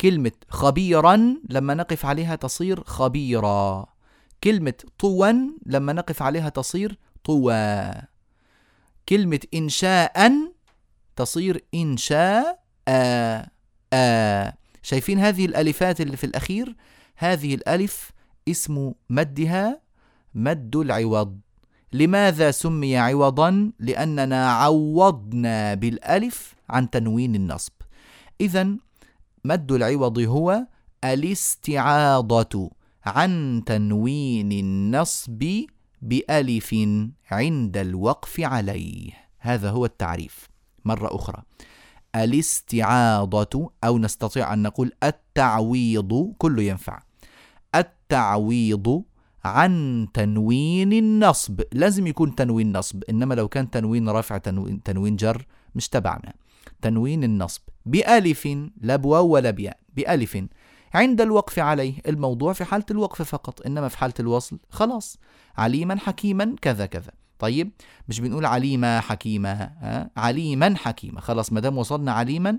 كلمة 0.00 0.32
خبيرا 0.48 1.36
لما 1.48 1.74
نقف 1.74 2.06
عليها 2.06 2.36
تصير 2.36 2.84
خبيرا. 2.84 3.86
كلمة 4.44 4.74
طوا 4.98 5.32
لما 5.66 5.92
نقف 5.92 6.22
عليها 6.22 6.48
تصير 6.48 6.98
طوى 7.24 7.92
كلمة 9.08 9.40
إنشاء 9.54 10.32
تصير 11.16 11.64
إنشاء 11.74 12.62
آ 12.88 14.52
شايفين 14.82 15.18
هذه 15.18 15.46
الألفات 15.46 16.00
اللي 16.00 16.16
في 16.16 16.24
الأخير؟ 16.24 16.76
هذه 17.16 17.54
الألف 17.54 18.10
اسم 18.48 18.92
مدها 19.10 19.80
مد 20.34 20.76
العوض. 20.76 21.40
لماذا 21.92 22.50
سمي 22.50 22.96
عوضا؟ 22.96 23.72
لأننا 23.78 24.52
عوضنا 24.52 25.74
بالألف 25.74 26.54
عن 26.70 26.90
تنوين 26.90 27.34
النصب. 27.34 27.72
إذا 28.40 28.76
مد 29.44 29.72
العوض 29.72 30.18
هو 30.18 30.66
الاستعاضة 31.04 32.70
عن 33.06 33.62
تنوين 33.66 34.52
النصب 34.52 35.44
بألف 36.02 36.74
عند 37.30 37.76
الوقف 37.76 38.40
عليه. 38.40 39.10
هذا 39.38 39.70
هو 39.70 39.84
التعريف. 39.84 40.48
مرة 40.84 41.14
أخرى. 41.16 41.42
الاستعاضة 42.16 43.72
أو 43.84 43.98
نستطيع 43.98 44.52
أن 44.52 44.62
نقول 44.62 44.92
التعويض 45.02 46.34
كله 46.38 46.62
ينفع. 46.62 47.02
التعويض 47.74 49.02
عن 49.44 50.06
تنوين 50.14 50.92
النصب. 50.92 51.60
لازم 51.72 52.06
يكون 52.06 52.34
تنوين 52.34 52.76
نصب 52.76 53.04
إنما 53.10 53.34
لو 53.34 53.48
كان 53.48 53.70
تنوين 53.70 54.08
رفع 54.08 54.38
تنوين, 54.38 54.82
تنوين 54.82 55.16
جر 55.16 55.46
مش 55.74 55.88
تبعنا. 55.88 56.32
تنوين 56.82 57.24
النصب. 57.24 57.62
بألف 57.86 58.48
لا 58.80 58.96
بواو 58.96 59.28
ولا 59.28 59.50
بياء 59.50 59.78
بألف. 59.96 60.44
عند 60.94 61.20
الوقف 61.20 61.58
عليه 61.58 61.94
الموضوع 62.08 62.52
في 62.52 62.64
حالة 62.64 62.84
الوقف 62.90 63.22
فقط 63.22 63.66
إنما 63.66 63.88
في 63.88 63.98
حالة 63.98 64.14
الوصل 64.20 64.58
خلاص. 64.70 65.18
عليما 65.56 65.98
حكيما 65.98 66.56
كذا 66.62 66.86
كذا. 66.86 67.12
طيب 67.38 67.70
مش 68.08 68.20
بنقول 68.20 68.46
عليمة 68.46 69.00
حكيمة 69.00 69.52
ها؟ 69.52 70.10
عليما 70.16 70.76
حكيمة 70.76 71.20
خلاص 71.20 71.52
ما 71.52 71.60
دام 71.60 71.78
وصلنا 71.78 72.12
عليما 72.12 72.58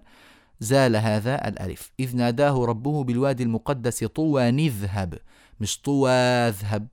زال 0.59 0.95
هذا 0.95 1.47
الألف. 1.47 1.91
إذ 1.99 2.15
ناداه 2.15 2.65
ربه 2.65 3.03
بالوادي 3.03 3.43
المقدس 3.43 4.03
طوى 4.03 4.51
نذهب. 4.51 5.17
مش 5.59 5.81
طوى 5.81 6.11
اذهب 6.11 6.87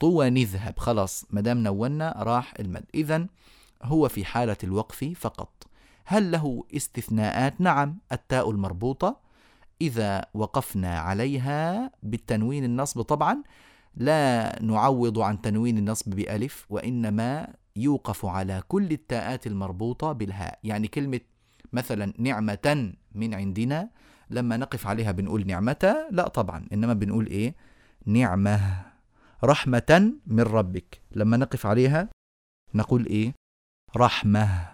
طوى 0.00 0.30
نذهب. 0.30 0.78
خلاص 0.78 1.24
ما 1.30 1.40
دام 1.40 1.58
نونا 1.58 2.14
راح 2.16 2.54
المد. 2.60 2.84
إذا 2.94 3.26
هو 3.82 4.08
في 4.08 4.24
حالة 4.24 4.56
الوقف 4.64 5.04
فقط. 5.16 5.69
هل 6.04 6.30
له 6.30 6.64
استثناءات؟ 6.76 7.60
نعم 7.60 7.98
التاء 8.12 8.50
المربوطة. 8.50 9.20
إذا 9.80 10.24
وقفنا 10.34 10.98
عليها 10.98 11.90
بالتنوين 12.02 12.64
النصب 12.64 13.02
طبعا 13.02 13.42
لا 13.96 14.62
نعوض 14.62 15.18
عن 15.18 15.40
تنوين 15.40 15.78
النصب 15.78 16.14
بألف 16.14 16.66
وإنما 16.70 17.48
يوقف 17.76 18.26
على 18.26 18.62
كل 18.68 18.90
التاءات 18.90 19.46
المربوطة 19.46 20.12
بالهاء. 20.12 20.58
يعني 20.64 20.88
كلمة 20.88 21.20
مثلا 21.72 22.12
نعمة 22.18 22.92
من 23.14 23.34
عندنا 23.34 23.90
لما 24.30 24.56
نقف 24.56 24.86
عليها 24.86 25.12
بنقول 25.12 25.46
نعمة 25.46 26.08
لا 26.10 26.28
طبعا 26.28 26.66
إنما 26.72 26.92
بنقول 26.92 27.26
إيه؟ 27.26 27.54
نعمة. 28.06 28.82
رحمة 29.44 30.12
من 30.26 30.40
ربك. 30.40 31.00
لما 31.12 31.36
نقف 31.36 31.66
عليها 31.66 32.08
نقول 32.74 33.06
إيه؟ 33.06 33.34
رحمة. 33.96 34.69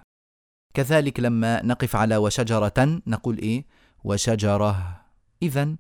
كذلك 0.77 1.21
لما 1.21 1.63
نقف 1.63 1.97
على 1.97 2.17
وشجرة 2.17 3.01
نقول 3.07 3.39
إيه؟ 3.39 3.65
وشجرة. 4.05 5.01
إذا 5.43 5.77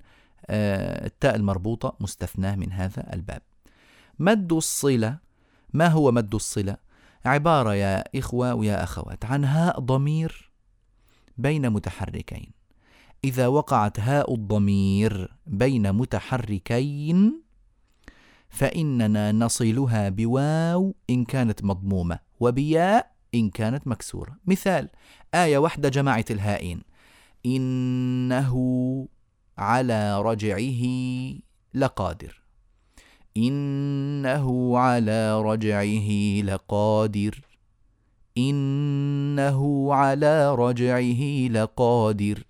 آه، 0.46 1.06
التاء 1.06 1.36
المربوطة 1.36 1.96
مستثناة 2.00 2.56
من 2.56 2.72
هذا 2.72 3.12
الباب. 3.12 3.42
مد 4.18 4.52
الصلة. 4.52 5.18
ما 5.72 5.88
هو 5.88 6.12
مد 6.12 6.34
الصلة؟ 6.34 6.76
عبارة 7.24 7.74
يا 7.74 8.18
إخوة 8.18 8.54
ويا 8.54 8.84
أخوات 8.84 9.24
عن 9.24 9.44
هاء 9.44 9.80
ضمير 9.80 10.50
بين 11.38 11.70
متحركين. 11.70 12.50
إذا 13.24 13.46
وقعت 13.46 14.00
هاء 14.00 14.34
الضمير 14.34 15.34
بين 15.46 15.92
متحركين 15.92 17.42
فإننا 18.48 19.32
نصلها 19.32 20.08
بواو 20.08 20.94
إن 21.10 21.24
كانت 21.24 21.64
مضمومة 21.64 22.18
وبياء 22.40 23.15
إن 23.36 23.50
كانت 23.50 23.86
مكسورة. 23.86 24.36
مثال 24.46 24.88
آية 25.34 25.58
واحدة 25.58 25.88
جمعت 25.88 26.30
الهائين. 26.30 26.82
إنه 27.46 28.56
على 29.58 30.22
رجعه 30.22 30.82
لقادر. 31.74 32.42
إنه 33.36 34.78
على 34.78 35.42
رجعه 35.42 36.10
لقادر. 36.42 37.40
إنه 38.38 39.94
على 39.94 40.54
رجعه 40.54 41.48
لقادر. 41.48 42.44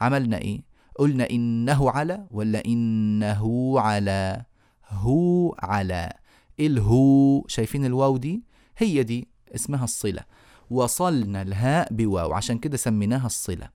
عملنا 0.00 0.38
إيه؟ 0.38 0.62
قلنا 0.98 1.30
إنه 1.30 1.90
على 1.90 2.26
ولا 2.30 2.62
إنه 2.66 3.74
على؟ 3.80 4.44
هو 4.88 5.56
على. 5.58 6.12
الهو 6.60 7.44
شايفين 7.48 7.84
الواو 7.84 8.16
دي؟ 8.16 8.42
هي 8.78 9.02
دي. 9.02 9.28
اسمها 9.54 9.84
الصلة. 9.84 10.24
وصلنا 10.70 11.42
الهاء 11.42 11.94
بواو 11.94 12.32
عشان 12.32 12.58
كده 12.58 12.76
سميناها 12.76 13.26
الصلة. 13.26 13.68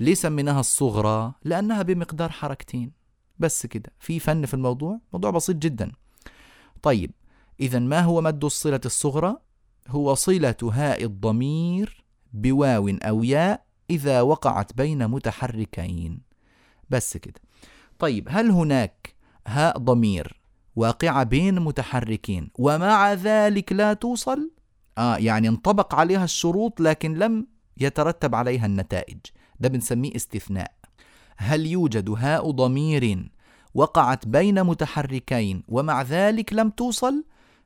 ليه 0.00 0.14
سميناها 0.14 0.60
الصغرى؟ 0.60 1.32
لأنها 1.44 1.82
بمقدار 1.82 2.32
حركتين. 2.32 2.92
بس 3.38 3.66
كده 3.66 3.92
في 3.98 4.18
فن 4.18 4.46
في 4.46 4.54
الموضوع؟ 4.54 5.00
موضوع 5.12 5.30
بسيط 5.30 5.56
جدا. 5.56 5.92
طيب 6.82 7.10
إذا 7.60 7.78
ما 7.78 8.00
هو 8.00 8.20
مد 8.20 8.44
الصلة 8.44 8.80
الصغرى؟ 8.86 9.36
هو 9.88 10.14
صلة 10.14 10.56
هاء 10.62 11.04
الضمير 11.04 12.04
بواو 12.32 12.88
أو 12.88 13.24
ياء 13.24 13.64
إذا 13.90 14.20
وقعت 14.20 14.72
بين 14.72 15.08
متحركين. 15.08 16.20
بس 16.90 17.16
كده. 17.16 17.40
طيب 17.98 18.28
هل 18.30 18.50
هناك 18.50 19.14
هاء 19.46 19.78
ضمير 19.78 20.40
واقعة 20.76 21.24
بين 21.24 21.60
متحركين 21.60 22.50
ومع 22.58 23.12
ذلك 23.12 23.72
لا 23.72 23.92
توصل؟ 23.92 24.50
آه 24.98 25.16
يعني 25.16 25.48
انطبق 25.48 25.94
عليها 25.94 26.24
الشروط 26.24 26.80
لكن 26.80 27.14
لم 27.14 27.46
يترتب 27.76 28.34
عليها 28.34 28.66
النتائج. 28.66 29.18
ده 29.60 29.68
بنسميه 29.68 30.16
استثناء. 30.16 30.72
هل 31.36 31.66
يوجد 31.66 32.10
هاء 32.10 32.50
ضمير 32.50 33.30
وقعت 33.74 34.26
بين 34.26 34.64
متحركين 34.64 35.62
ومع 35.68 36.02
ذلك 36.02 36.52
لم 36.52 36.70
توصل؟ 36.70 37.24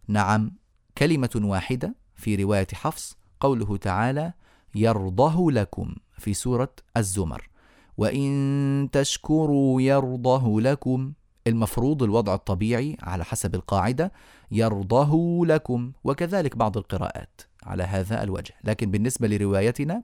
نعم 0.08 0.52
كلمة 0.98 1.40
واحدة 1.44 1.94
في 2.14 2.36
رواية 2.36 2.66
حفص 2.72 3.16
قوله 3.40 3.76
تعالى 3.76 4.32
يرضه 4.74 5.52
لكم 5.52 5.94
في 6.18 6.34
سورة 6.34 6.72
الزمر. 6.96 7.48
وإن 7.96 8.88
تشكروا 8.92 9.80
يرضه 9.80 10.60
لكم 10.60 11.12
المفروض 11.48 12.02
الوضع 12.02 12.34
الطبيعي 12.34 12.96
على 13.02 13.24
حسب 13.24 13.54
القاعدة 13.54 14.12
يرضه 14.50 15.46
لكم 15.46 15.92
وكذلك 16.04 16.56
بعض 16.56 16.76
القراءات 16.76 17.40
على 17.62 17.82
هذا 17.82 18.22
الوجه. 18.22 18.54
لكن 18.64 18.90
بالنسبة 18.90 19.28
لروايتنا 19.28 20.02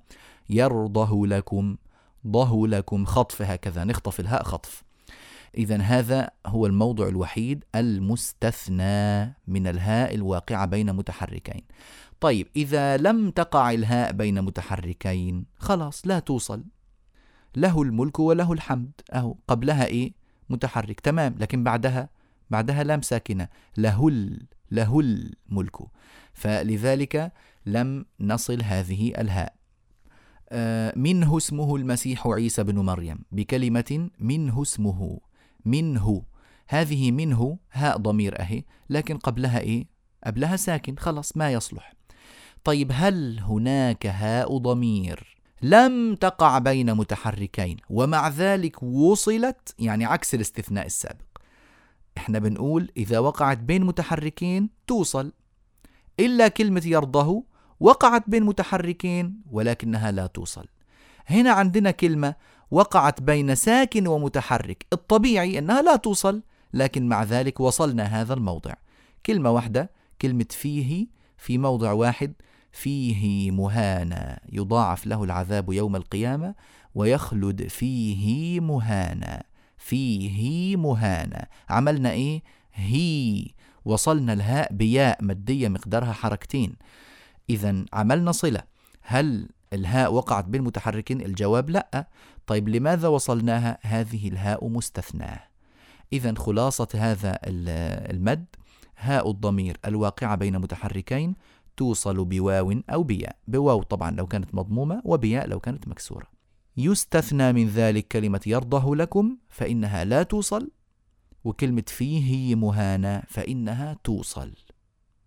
يرضه 0.50 1.26
لكم 1.26 1.76
ضه 2.26 2.68
لكم 2.68 3.04
خطف 3.04 3.42
هكذا 3.42 3.84
نخطف 3.84 4.20
الهاء 4.20 4.42
خطف. 4.42 4.82
إذا 5.56 5.76
هذا 5.76 6.30
هو 6.46 6.66
الموضع 6.66 7.08
الوحيد 7.08 7.64
المستثنى 7.74 9.24
من 9.46 9.66
الهاء 9.66 10.14
الواقعة 10.14 10.66
بين 10.66 10.92
متحركين. 10.92 11.62
طيب 12.20 12.48
إذا 12.56 12.96
لم 12.96 13.30
تقع 13.30 13.72
الهاء 13.72 14.12
بين 14.12 14.42
متحركين 14.42 15.44
خلاص 15.58 16.06
لا 16.06 16.18
توصل. 16.18 16.64
له 17.56 17.82
الملك 17.82 18.18
وله 18.18 18.52
الحمد. 18.52 18.90
أهو 19.12 19.36
قبلها 19.48 19.86
إيه؟ 19.86 20.23
متحرك. 20.50 21.00
تمام. 21.00 21.34
لكن 21.38 21.64
بعدها 21.64 22.08
بعدها 22.50 22.84
لام 22.84 23.02
ساكنة. 23.02 23.48
له 23.76 24.08
ال 24.08 24.46
له 24.70 25.00
الملك 25.00 25.76
فلذلك 26.32 27.32
لم 27.66 28.06
نصل 28.20 28.62
هذه 28.62 29.12
الهاء. 29.18 29.54
آه، 30.48 30.92
منه 30.96 31.36
اسمه 31.36 31.76
المسيح 31.76 32.26
عيسى 32.26 32.62
بن 32.62 32.78
مريم. 32.78 33.18
بكلمة 33.32 34.08
منه 34.18 34.62
اسمه. 34.62 35.20
منه. 35.64 36.22
هذه 36.68 37.10
منه 37.10 37.58
هاء 37.72 37.96
ضمير 37.98 38.40
أهي. 38.40 38.64
لكن 38.90 39.18
قبلها 39.18 39.60
إيه؟ 39.60 39.86
قبلها 40.26 40.56
ساكن. 40.56 40.96
خلاص 40.96 41.36
ما 41.36 41.52
يصلح. 41.52 41.92
طيب 42.64 42.90
هل 42.94 43.40
هناك 43.40 44.06
هاء 44.06 44.58
ضمير؟ 44.58 45.33
لم 45.64 46.14
تقع 46.14 46.58
بين 46.58 46.94
متحركين 46.94 47.76
ومع 47.90 48.28
ذلك 48.28 48.82
وصلت 48.82 49.74
يعني 49.78 50.04
عكس 50.04 50.34
الاستثناء 50.34 50.86
السابق. 50.86 51.24
إحنا 52.18 52.38
بنقول 52.38 52.90
إذا 52.96 53.18
وقعت 53.18 53.58
بين 53.58 53.84
متحركين 53.84 54.70
توصل 54.86 55.32
إلا 56.20 56.48
كلمة 56.48 56.82
يرضه 56.84 57.44
وقعت 57.80 58.30
بين 58.30 58.42
متحركين 58.42 59.40
ولكنها 59.50 60.10
لا 60.10 60.26
توصل. 60.26 60.66
هنا 61.26 61.50
عندنا 61.50 61.90
كلمة 61.90 62.34
وقعت 62.70 63.22
بين 63.22 63.54
ساكن 63.54 64.06
ومتحرك 64.06 64.86
الطبيعي 64.92 65.58
أنها 65.58 65.82
لا 65.82 65.96
توصل 65.96 66.42
لكن 66.74 67.08
مع 67.08 67.22
ذلك 67.22 67.60
وصلنا 67.60 68.02
هذا 68.02 68.34
الموضع. 68.34 68.74
كلمة 69.26 69.50
واحدة 69.50 69.90
كلمة 70.22 70.46
فيه 70.50 71.06
في 71.36 71.58
موضع 71.58 71.92
واحد 71.92 72.34
فيه 72.74 73.50
مهانا 73.50 74.40
يضاعف 74.52 75.06
له 75.06 75.24
العذاب 75.24 75.72
يوم 75.72 75.96
القيامة 75.96 76.54
ويخلد 76.94 77.66
فيه 77.66 78.60
مهانا 78.60 79.42
فيه 79.78 80.76
مهانا. 80.76 81.46
عملنا 81.70 82.10
إيه؟ 82.10 82.42
هي. 82.74 83.46
وصلنا 83.84 84.32
الهاء 84.32 84.72
بياء 84.72 85.24
مادية 85.24 85.68
مقدارها 85.68 86.12
حركتين. 86.12 86.76
إذا 87.50 87.84
عملنا 87.92 88.32
صلة. 88.32 88.62
هل 89.02 89.48
الهاء 89.72 90.12
وقعت 90.12 90.44
بين 90.44 90.62
متحركين 90.62 91.20
الجواب 91.20 91.70
لأ. 91.70 92.08
طيب 92.46 92.68
لماذا 92.68 93.08
وصلناها؟ 93.08 93.78
هذه 93.82 94.28
الهاء 94.28 94.68
مستثناة. 94.68 95.40
إذا 96.12 96.34
خلاصة 96.34 96.88
هذا 96.94 97.38
المد. 97.44 98.44
هاء 98.98 99.30
الضمير 99.30 99.76
الواقعة 99.86 100.34
بين 100.34 100.58
متحركين 100.58 101.34
توصل 101.76 102.24
بواو 102.24 102.72
أو 102.90 103.02
بياء. 103.02 103.36
بواو 103.48 103.82
طبعا 103.82 104.10
لو 104.10 104.26
كانت 104.26 104.54
مضمومة 104.54 105.02
وبياء 105.04 105.48
لو 105.48 105.60
كانت 105.60 105.88
مكسورة. 105.88 106.26
يستثنى 106.76 107.52
من 107.52 107.68
ذلك 107.68 108.08
كلمة 108.08 108.40
يرضه 108.46 108.96
لكم 108.96 109.36
فإنها 109.48 110.04
لا 110.04 110.22
توصل 110.22 110.70
وكلمة 111.44 111.84
فيه 111.86 112.54
مهانة 112.54 113.22
فإنها 113.28 113.96
توصل. 114.04 114.52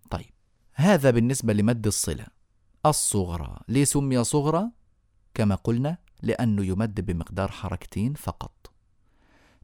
طيب 0.09 0.33
هذا 0.73 1.11
بالنسبة 1.11 1.53
لمد 1.53 1.87
الصلة. 1.87 2.25
الصغرى 2.85 3.59
ليه 3.67 3.83
سمي 3.83 4.23
صغرى؟ 4.23 4.71
كما 5.33 5.55
قلنا 5.55 5.97
لأنه 6.21 6.65
يمد 6.65 7.01
بمقدار 7.01 7.51
حركتين 7.51 8.13
فقط. 8.13 8.71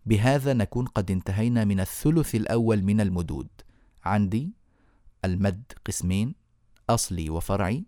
بهذا 0.06 0.54
نكون 0.54 0.86
قد 0.86 1.12
انتهينا 1.12 1.65
من 1.65 1.80
الثلث 1.80 2.36
الأول 2.36 2.84
من 2.84 3.02
المدود. 3.02 3.48
عندي 4.04 4.54
المد 5.26 5.63
قسمين 5.86 6.36
أصلي 6.93 7.29
وفرعي 7.29 7.86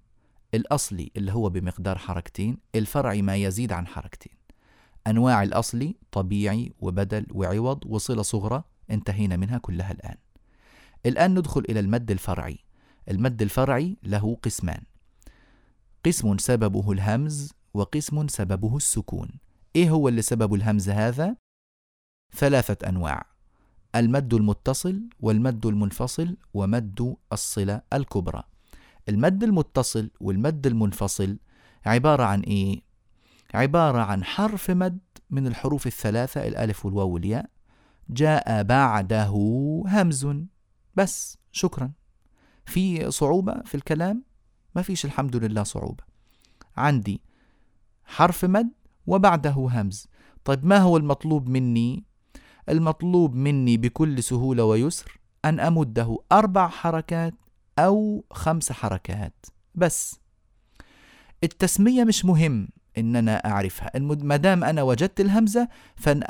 الأصلي 0.54 1.12
اللي 1.18 1.32
هو 1.32 1.50
بمقدار 1.50 1.98
حركتين 1.98 2.58
الفرعي 2.76 3.22
ما 3.22 3.36
يزيد 3.36 3.72
عن 3.72 3.88
حركتين. 3.88 4.34
أنواع 5.08 5.44
الأصلي 5.44 5.96
طبيعي 6.12 6.74
وبدل 6.80 7.26
وعوض 7.32 7.86
وصلة 7.86 8.22
صغرى 8.22 8.64
انتهينا 8.92 9.38
منها 9.38 9.58
كلها 9.58 9.92
الآن. 9.92 10.18
الآن 11.06 11.40
ندخل 11.40 11.66
إلى 11.70 11.80
المد 11.80 12.12
الفرعي. 12.12 12.60
المد 13.10 13.42
الفرعي 13.42 13.98
له 14.04 14.38
قسمان. 14.44 14.82
قسم 16.06 16.38
سببه 16.38 16.92
الهمز 16.92 17.54
وقسم 17.74 18.28
سببه 18.28 18.78
السكون. 18.78 19.30
إيه 19.76 19.90
هو 19.90 20.08
اللي 20.08 20.22
سبب 20.22 20.54
الهمز 20.54 20.90
هذا؟ 20.90 21.36
ثلاثة 22.36 22.90
أنواع. 22.90 23.26
المد 23.96 24.34
المتصل 24.34 25.10
والمد 25.20 25.66
المنفصل 25.66 26.38
ومد 26.54 27.16
الصلة 27.34 27.82
الكبرى. 27.94 28.44
المد 29.10 29.44
المتصل 29.44 30.10
والمد 30.20 30.68
المنفصل 30.68 31.38
عبارة 31.86 32.24
عن 32.24 32.40
إيه؟ 32.42 32.82
عبارة 33.54 34.00
عن 34.00 34.24
حرف 34.24 34.72
مد 34.72 35.00
من 35.30 35.48
الحروف 35.48 35.88
الثلاثة 35.88 36.48
الألف 36.48 36.86
والواو 36.86 37.10
والياء 37.10 37.50
جاء 38.10 38.64
بعده 38.64 39.34
همز. 39.88 40.28
بس 40.96 41.38
شكرا. 41.52 41.92
في 42.66 43.12
صعوبة 43.12 43.62
في 43.66 43.76
الكلام؟ 43.76 44.24
ما 44.76 44.82
فيش 44.82 45.06
الحمد 45.06 45.36
لله 45.36 45.64
صعوبة. 45.64 46.04
عندي 46.78 47.22
حرف 48.06 48.46
مد 48.46 48.70
وبعده 49.08 49.52
همز. 49.52 50.08
طيب 50.46 50.66
ما 50.66 50.78
هو 50.78 50.98
المطلوب 50.98 51.50
مني؟ 51.50 52.04
المطلوب 52.70 53.36
مني 53.36 53.78
بكل 53.78 54.24
سهولة 54.24 54.64
ويسر 54.64 55.20
أن 55.46 55.60
أمده 55.60 56.18
أربع 56.32 56.68
حركات 56.68 57.34
أو 57.80 58.26
خمس 58.32 58.72
حركات. 58.72 59.46
بس 59.76 60.20
التسمية 61.44 62.04
مش 62.04 62.26
مهم 62.26 62.68
إن 62.98 63.16
أنا 63.16 63.36
أعرفها 63.46 63.92
ما 64.00 64.36
دام 64.36 64.64
أنا 64.64 64.84
وجدت 64.84 65.20
الهمزة 65.20 65.68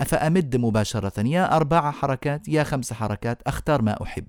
فأمد 0.05 0.55
مباشرة. 0.55 1.27
يا 1.27 1.55
أربع 1.55 1.91
حركات 1.91 2.47
يا 2.47 2.63
خمس 2.63 2.93
حركات 2.93 3.41
أختار 3.47 3.81
ما 3.81 4.03
أحب. 4.03 4.27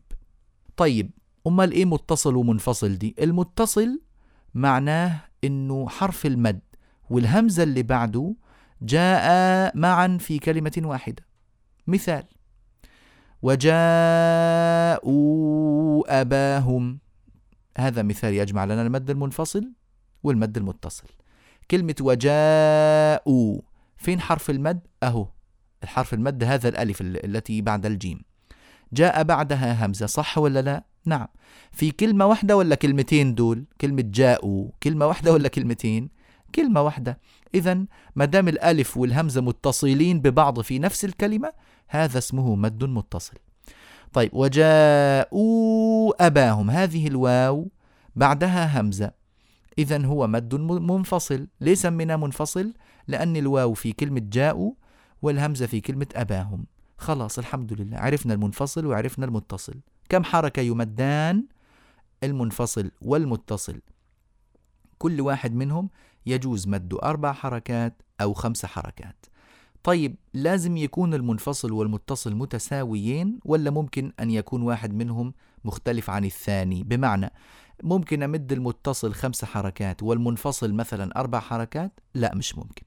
طيب 0.76 1.10
أمال 1.46 1.72
إيه 1.72 1.84
متصل 1.84 2.36
ومنفصل 2.36 2.98
دي؟ 2.98 3.14
المتصل 3.18 4.00
معناه 4.54 5.20
إنه 5.44 5.88
حرف 5.88 6.26
المد 6.26 6.60
والهمزة 7.10 7.62
اللي 7.62 7.82
بعده 7.82 8.34
جاء 8.82 9.76
معا 9.76 10.18
في 10.20 10.38
كلمة 10.38 10.82
واحدة. 10.84 11.26
مثال 11.86 12.24
وجاءوا 14.96 16.20
أباهم. 16.20 16.98
هذا 17.76 18.02
مثال 18.02 18.34
يجمع 18.34 18.64
لنا 18.64 18.82
المد 18.82 19.10
المنفصل 19.10 19.72
والمد 20.22 20.56
المتصل 20.56 21.08
كلمة 21.70 21.94
وجاءوا 22.00 23.60
فين 23.96 24.20
حرف 24.20 24.50
المد؟ 24.50 24.80
أهو 25.02 25.28
الحرف 25.82 26.14
المد 26.14 26.44
هذا 26.44 26.68
الألف 26.68 27.00
التي 27.00 27.62
بعد 27.62 27.86
الجيم 27.86 28.20
جاء 28.92 29.22
بعدها 29.22 29.86
همزة 29.86 30.06
صح 30.06 30.38
ولا 30.38 30.62
لا؟ 30.62 30.84
نعم 31.04 31.26
في 31.72 31.90
كلمة 31.90 32.26
واحدة 32.26 32.56
ولا 32.56 32.74
كلمتين 32.74 33.34
دول؟ 33.34 33.64
كلمة 33.80 34.04
جاءوا 34.06 34.70
كلمة 34.82 35.06
واحدة 35.06 35.32
ولا 35.32 35.48
كلمتين؟ 35.48 36.08
كلمة 36.54 36.82
واحدة 36.82 37.20
إذا 37.54 37.84
ما 38.16 38.24
دام 38.24 38.48
الألف 38.48 38.96
والهمزة 38.96 39.40
متصلين 39.40 40.20
ببعض 40.20 40.60
في 40.60 40.78
نفس 40.78 41.04
الكلمة 41.04 41.52
هذا 41.88 42.18
اسمه 42.18 42.54
مد 42.56 42.84
متصل 42.84 43.36
طيب 44.16 44.30
وجاءوا 44.34 46.26
أباهم. 46.26 46.70
هذه 46.70 47.06
الواو 47.06 47.68
بعدها 48.16 48.80
همزة. 48.80 49.10
إذا 49.78 50.06
هو 50.06 50.26
مد 50.26 50.54
منفصل. 50.54 51.48
ليه 51.60 51.74
سميناه 51.74 52.16
منفصل؟ 52.16 52.74
لأن 53.08 53.36
الواو 53.36 53.74
في 53.74 53.92
كلمة 53.92 54.22
جاءوا 54.24 54.72
والهمزة 55.22 55.66
في 55.66 55.80
كلمة 55.80 56.06
أباهم. 56.14 56.66
خلاص 56.98 57.38
الحمد 57.38 57.72
لله. 57.72 57.98
عرفنا 57.98 58.34
المنفصل 58.34 58.86
وعرفنا 58.86 59.24
المتصل. 59.26 59.74
كم 60.08 60.24
حركة 60.24 60.60
يمدان 60.60 61.44
المنفصل 62.22 62.90
والمتصل؟ 63.02 63.80
كل 64.98 65.20
واحد 65.20 65.54
منهم 65.54 65.90
يجوز 66.26 66.68
مد 66.68 66.94
أربع 67.02 67.32
حركات 67.32 68.02
أو 68.20 68.34
خمس 68.34 68.66
حركات. 68.66 69.26
طيب 69.86 70.16
لازم 70.34 70.76
يكون 70.76 71.14
المنفصل 71.14 71.72
والمتصل 71.72 72.34
متساويين 72.34 73.40
ولا 73.44 73.70
ممكن 73.70 74.12
أن 74.20 74.30
يكون 74.30 74.62
واحد 74.62 74.94
منهم 74.94 75.34
مختلف 75.64 76.10
عن 76.10 76.24
الثاني؟ 76.24 76.82
بمعنى 76.82 77.32
ممكن 77.82 78.22
أمد 78.22 78.52
المتصل 78.52 79.14
خمس 79.14 79.44
حركات 79.44 80.02
والمنفصل 80.02 80.72
مثلا 80.72 81.20
أربع 81.20 81.40
حركات؟ 81.40 82.00
لا 82.14 82.34
مش 82.34 82.58
ممكن. 82.58 82.82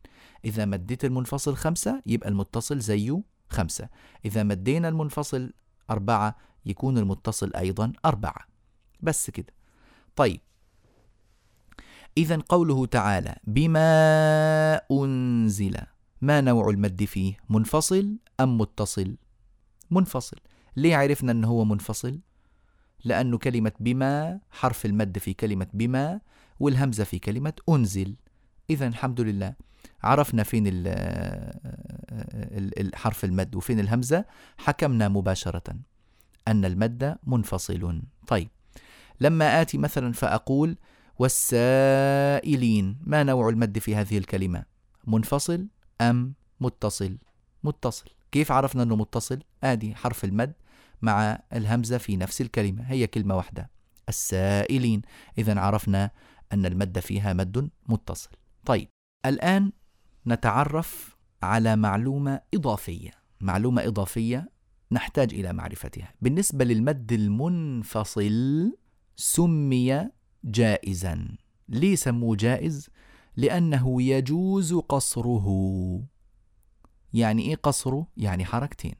إذا 0.45 0.65
مديت 0.65 1.05
المنفصل 1.05 1.55
خمسة 1.55 2.01
يبقى 2.05 2.29
المتصل 2.29 2.79
زيه 2.79 3.21
خمسة. 3.49 3.89
إذا 4.25 4.43
مدينا 4.43 4.89
المنفصل 4.89 5.53
أربعة 5.89 6.35
يكون 6.65 6.97
المتصل 6.97 7.51
أيضا 7.55 7.93
أربعة. 8.05 8.47
بس 9.01 9.29
كده. 9.29 9.53
طيب. 10.15 10.41
إذا 12.17 12.39
قوله 12.49 12.85
تعالى 12.85 13.35
بما 13.43 14.81
أنزل 14.91 15.75
ما 16.21 16.41
نوع 16.41 16.69
المد 16.69 17.03
فيه 17.03 17.37
منفصل 17.49 18.17
أم 18.39 18.57
متصل؟ 18.57 19.17
منفصل. 19.91 20.37
ليه 20.77 20.95
عرفنا 20.95 21.31
أنه 21.31 21.47
هو 21.47 21.65
منفصل؟ 21.65 22.19
لأنه 23.05 23.37
كلمة 23.37 23.71
بما 23.79 24.39
حرف 24.51 24.85
المد 24.85 25.17
في 25.17 25.33
كلمة 25.33 25.67
بما 25.73 26.21
والهمزة 26.59 27.03
في 27.03 27.19
كلمة 27.19 27.53
أنزل. 27.69 28.15
إذا 28.69 28.87
الحمد 28.87 29.21
لله 29.21 29.53
عرفنا 30.03 30.43
فين 30.43 30.63
الحرف 32.77 33.25
المد 33.25 33.55
وفين 33.55 33.79
الهمزة. 33.79 34.25
حكمنا 34.57 35.07
مباشرة 35.07 35.75
أن 36.47 36.65
المد 36.65 37.17
منفصل. 37.23 38.01
طيب 38.27 38.49
لما 39.21 39.61
آتي 39.61 39.77
مثلا 39.77 40.13
فأقول 40.13 40.77
والسائلين 41.19 42.97
ما 43.03 43.23
نوع 43.23 43.49
المد 43.49 43.79
في 43.79 43.95
هذه 43.95 44.17
الكلمة؟ 44.17 44.63
منفصل 45.07 45.67
أم 46.01 46.33
متصل. 46.59 47.17
متصل. 47.63 48.09
كيف 48.31 48.51
عرفنا 48.51 48.83
أنه 48.83 48.95
متصل؟ 48.95 49.39
آدي 49.63 49.95
حرف 49.95 50.23
المد 50.23 50.53
مع 51.01 51.39
الهمزة 51.53 51.97
في 51.97 52.17
نفس 52.17 52.41
الكلمة. 52.41 52.83
هي 52.83 53.07
كلمة 53.07 53.35
واحدة. 53.37 53.69
السائلين. 54.09 55.01
إذا 55.37 55.59
عرفنا 55.59 56.11
أن 56.53 56.65
المد 56.65 56.99
فيها 56.99 57.33
مد 57.33 57.69
متصل. 57.87 58.29
طيب. 58.65 58.87
الآن 59.25 59.71
نتعرف 60.27 61.17
على 61.43 61.75
معلومة 61.75 62.41
إضافية. 62.53 63.11
معلومة 63.41 63.87
إضافية 63.87 64.49
نحتاج 64.91 65.33
إلى 65.33 65.53
معرفتها. 65.53 66.13
بالنسبة 66.21 66.65
للمد 66.65 67.13
المنفصل 67.13 68.77
سمي 69.15 70.09
جائزا. 70.43 71.27
ليه 71.69 71.95
سموه 71.95 72.35
جائز؟ 72.35 72.89
لأنه 73.39 74.01
يجوز 74.01 74.73
قصره. 74.73 75.47
يعني 77.13 77.41
إيه 77.41 77.55
قصره؟ 77.55 78.07
يعني 78.17 78.45
حركتين. 78.45 78.95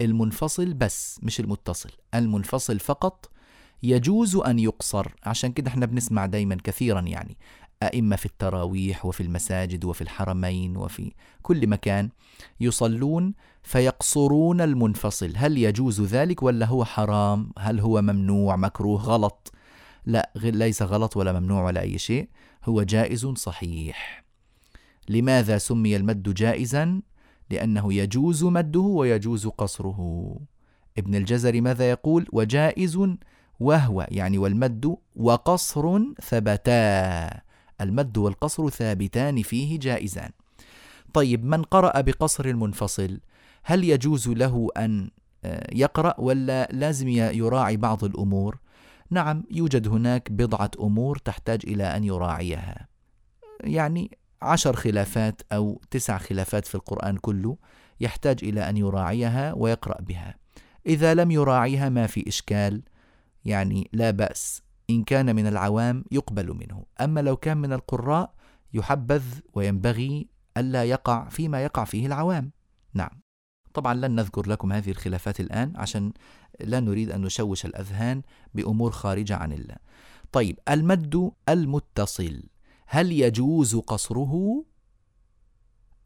المنفصل 0.00 0.74
بس 0.74 1.20
مش 1.22 1.40
المتصل. 1.40 1.90
المنفصل 2.14 2.78
فقط 2.78 3.30
يجوز 3.82 4.36
أن 4.36 4.58
يقصر. 4.58 5.14
عشان 5.24 5.52
كده 5.52 5.68
إحنا 5.68 5.86
بنسمع 5.86 6.26
دايما 6.26 6.56
كثيرا 6.64 7.00
يعني 7.00 7.36
أئمة 7.82 8.16
في 8.16 8.26
التراويح 8.26 9.06
وفي 9.06 9.22
المساجد 9.22 9.84
وفي 9.84 10.02
الحرمين 10.02 10.76
وفي 10.76 11.12
كل 11.42 11.66
مكان 11.66 12.10
يصلون 12.60 13.34
فيقصرون 13.62 14.60
المنفصل. 14.60 15.32
هل 15.36 15.58
يجوز 15.58 16.00
ذلك 16.00 16.42
ولا 16.42 16.66
هو 16.66 16.84
حرام؟ 16.84 17.52
هل 17.58 17.80
هو 17.80 18.02
ممنوع 18.02 18.56
مكروه 18.56 19.00
غلط؟ 19.00 19.52
لا 20.06 20.30
ليس 20.34 20.82
غلط 20.82 21.16
ولا 21.16 21.40
ممنوع 21.40 21.64
ولا 21.64 21.80
أي 21.80 21.98
شيء 21.98 22.28
هو 22.64 22.82
جائز 22.82 23.26
صحيح. 23.26 24.24
لماذا 25.08 25.58
سمي 25.58 25.96
المد 25.96 26.34
جائزا؟ 26.34 27.02
لأنه 27.50 27.94
يجوز 27.94 28.44
مده 28.44 28.80
ويجوز 28.80 29.46
قصره. 29.46 30.30
ابن 30.98 31.14
الجزري 31.14 31.60
ماذا 31.60 31.90
يقول؟ 31.90 32.26
وجائز 32.32 33.00
وهو 33.60 34.06
يعني 34.10 34.38
والمد 34.38 34.96
وقصر 35.16 35.98
ثبتا. 36.22 37.40
المد 37.80 38.18
والقصر 38.18 38.70
ثابتان 38.70 39.42
فيه 39.42 39.78
جائزان. 39.78 40.30
طيب 41.14 41.44
من 41.44 41.62
قرأ 41.62 42.00
بقصر 42.00 42.44
المنفصل؟ 42.44 43.20
هل 43.62 43.84
يجوز 43.84 44.28
له 44.28 44.68
أن 44.76 45.10
آه، 45.44 45.66
يقرأ 45.74 46.14
ولا 46.18 46.68
لازم 46.72 47.08
يراعي 47.08 47.76
بعض 47.76 48.04
الأمور؟ 48.04 48.58
نعم 49.10 49.44
يوجد 49.50 49.88
هناك 49.88 50.32
بضعة 50.32 50.70
أمور 50.80 51.18
تحتاج 51.18 51.60
إلى 51.64 51.84
أن 51.84 52.04
يراعيها. 52.04 52.88
يعني 53.60 54.18
عشر 54.42 54.76
خلافات 54.76 55.42
أو 55.52 55.80
تسع 55.90 56.18
خلافات 56.18 56.66
في 56.66 56.74
القرآن 56.74 57.16
كله 57.16 57.56
يحتاج 58.00 58.38
إلى 58.42 58.68
أن 58.68 58.76
يراعيها 58.76 59.52
ويقرأ 59.52 60.00
بها. 60.00 60.34
إذا 60.86 61.14
لم 61.14 61.30
يراعيها 61.30 61.88
ما 61.88 62.06
في 62.06 62.28
إشكال 62.28 62.82
يعني 63.44 63.90
لا 63.92 64.10
بأس 64.10 64.62
إن 64.90 65.04
كان 65.04 65.36
من 65.36 65.46
العوام 65.46 66.04
يقبل 66.10 66.54
منه. 66.54 66.84
أما 67.00 67.20
لو 67.20 67.36
كان 67.36 67.56
من 67.56 67.72
القراء 67.72 68.34
يحبذ 68.74 69.24
وينبغي 69.54 70.28
ألا 70.56 70.84
يقع 70.84 71.28
فيما 71.28 71.64
يقع 71.64 71.84
فيه 71.84 72.06
العوام. 72.06 72.50
نعم. 72.94 73.26
طبعا 73.74 73.94
لن 73.94 74.14
نذكر 74.14 74.48
لكم 74.48 74.72
هذه 74.72 74.90
الخلافات 74.90 75.40
الآن 75.40 75.72
عشان 75.76 76.12
لا 76.60 76.80
نريد 76.80 77.10
أن 77.10 77.22
نشوش 77.22 77.66
الأذهان 77.66 78.22
بأمور 78.54 78.90
خارجة 78.90 79.36
عن 79.36 79.52
الله. 79.52 79.76
طيب 80.32 80.58
المد 80.68 81.30
المتصل 81.48 82.42
هل 82.86 83.12
يجوز 83.12 83.76
قصره؟ 83.76 84.64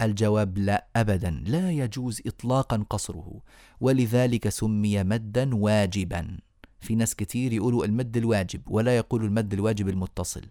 الجواب 0.01 0.59
لا 0.59 0.87
ابدا 0.97 1.31
لا 1.47 1.71
يجوز 1.71 2.23
اطلاقا 2.27 2.85
قصره 2.91 3.41
ولذلك 3.81 4.49
سمي 4.49 5.05
مدا 5.05 5.55
واجبا. 5.55 6.39
في 6.81 6.95
ناس 6.95 7.15
كتير 7.15 7.53
يقولوا 7.53 7.85
المد 7.85 8.17
الواجب 8.17 8.63
ولا 8.67 8.97
يقولوا 8.97 9.29
المد 9.29 9.53
الواجب 9.53 9.89
المتصل. 9.89 10.43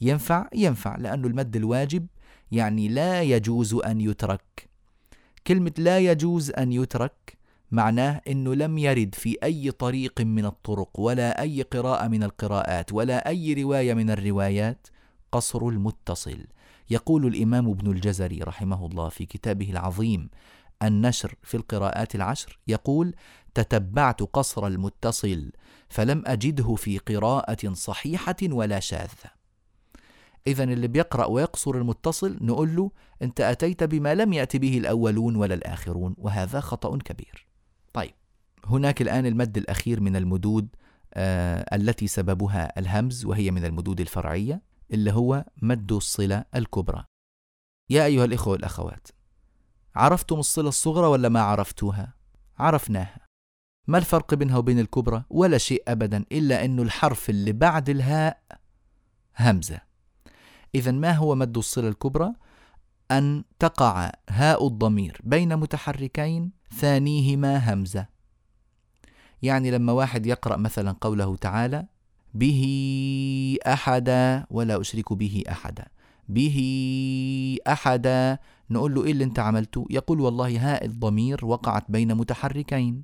ينفع؟ 0.00 0.48
ينفع 0.54 0.96
لأنه 0.96 1.28
المد 1.28 1.56
الواجب 1.56 2.06
يعني 2.52 2.88
لا 2.88 3.22
يجوز 3.22 3.74
أن 3.74 4.00
يترك. 4.00 4.68
كلمة 5.46 5.72
لا 5.78 5.98
يجوز 5.98 6.50
أن 6.50 6.72
يترك 6.72 7.35
معناه 7.70 8.20
أنه 8.28 8.54
لم 8.54 8.78
يرد 8.78 9.14
في 9.14 9.36
أي 9.42 9.70
طريق 9.70 10.20
من 10.20 10.46
الطرق 10.46 11.00
ولا 11.00 11.42
أي 11.42 11.62
قراءة 11.62 12.08
من 12.08 12.22
القراءات 12.22 12.92
ولا 12.92 13.28
أي 13.28 13.62
رواية 13.62 13.94
من 13.94 14.10
الروايات 14.10 14.86
قصر 15.32 15.68
المتصل. 15.68 16.46
يقول 16.90 17.26
الإمام 17.26 17.70
ابن 17.70 17.90
الجزري 17.90 18.38
رحمه 18.38 18.86
الله 18.86 19.08
في 19.08 19.26
كتابه 19.26 19.70
العظيم 19.70 20.30
النشر 20.82 21.34
في 21.42 21.56
القراءات 21.56 22.14
العشر 22.14 22.58
يقول 22.68 23.14
تتبعت 23.54 24.22
قصر 24.22 24.66
المتصل 24.66 25.52
فلم 25.88 26.22
أجده 26.26 26.74
في 26.74 26.98
قراءة 26.98 27.72
صحيحة 27.72 28.36
ولا 28.42 28.80
شاذة. 28.80 29.36
إذا 30.46 30.64
اللي 30.64 30.88
بيقرأ 30.88 31.26
ويقصر 31.26 31.74
المتصل 31.74 32.38
نقول 32.40 32.76
له 32.76 32.90
أنت 33.22 33.40
أتيت 33.40 33.84
بما 33.84 34.14
لم 34.14 34.32
يأت 34.32 34.56
به 34.56 34.78
الأولون 34.78 35.36
ولا 35.36 35.54
الآخرون 35.54 36.14
وهذا 36.18 36.60
خطأ 36.60 36.98
كبير. 36.98 37.46
طيب 37.96 38.14
هناك 38.64 39.02
الآن 39.02 39.26
المد 39.26 39.56
الأخير 39.56 40.00
من 40.00 40.16
المدود 40.16 40.68
آه 41.14 41.76
التي 41.76 42.06
سببها 42.06 42.78
الهمز 42.78 43.24
وهي 43.24 43.50
من 43.50 43.64
المدود 43.64 44.00
الفرعية 44.00 44.62
اللي 44.90 45.12
هو 45.12 45.44
مد 45.62 45.92
الصلة 45.92 46.44
الكبرى 46.54 47.04
يا 47.90 48.04
أيها 48.04 48.24
الإخوة 48.24 48.52
والأخوات 48.52 49.08
عرفتم 49.94 50.38
الصلة 50.38 50.68
الصغرى 50.68 51.06
ولا 51.06 51.28
ما 51.28 51.40
عرفتوها؟ 51.40 52.14
عرفناها 52.58 53.26
ما 53.86 53.98
الفرق 53.98 54.34
بينها 54.34 54.58
وبين 54.58 54.78
الكبرى؟ 54.78 55.24
ولا 55.30 55.58
شيء 55.58 55.82
أبدا 55.88 56.24
إلا 56.32 56.64
أنه 56.64 56.82
الحرف 56.82 57.30
اللي 57.30 57.52
بعد 57.52 57.88
الهاء 57.88 58.42
همزة 59.38 59.80
إذا 60.74 60.92
ما 60.92 61.12
هو 61.12 61.34
مد 61.34 61.56
الصلة 61.56 61.88
الكبرى؟ 61.88 62.32
أن 63.10 63.44
تقع 63.58 64.12
هاء 64.30 64.66
الضمير 64.66 65.20
بين 65.24 65.56
متحركين 65.56 66.55
ثانيهما 66.74 67.72
همزة. 67.72 68.06
يعني 69.42 69.70
لما 69.70 69.92
واحد 69.92 70.26
يقرأ 70.26 70.56
مثلا 70.56 70.96
قوله 71.00 71.36
تعالى 71.36 71.86
به 72.34 72.62
أحدا 73.66 74.46
ولا 74.50 74.80
أشرك 74.80 75.12
به 75.12 75.42
أحدا 75.50 75.84
به 76.28 76.58
أحدا 77.68 78.38
نقول 78.70 78.94
له 78.94 79.04
إيه 79.04 79.12
اللي 79.12 79.24
أنت 79.24 79.38
عملته؟ 79.38 79.86
يقول 79.90 80.20
والله 80.20 80.72
هاء 80.72 80.84
الضمير 80.84 81.44
وقعت 81.44 81.84
بين 81.88 82.14
متحركين. 82.14 83.02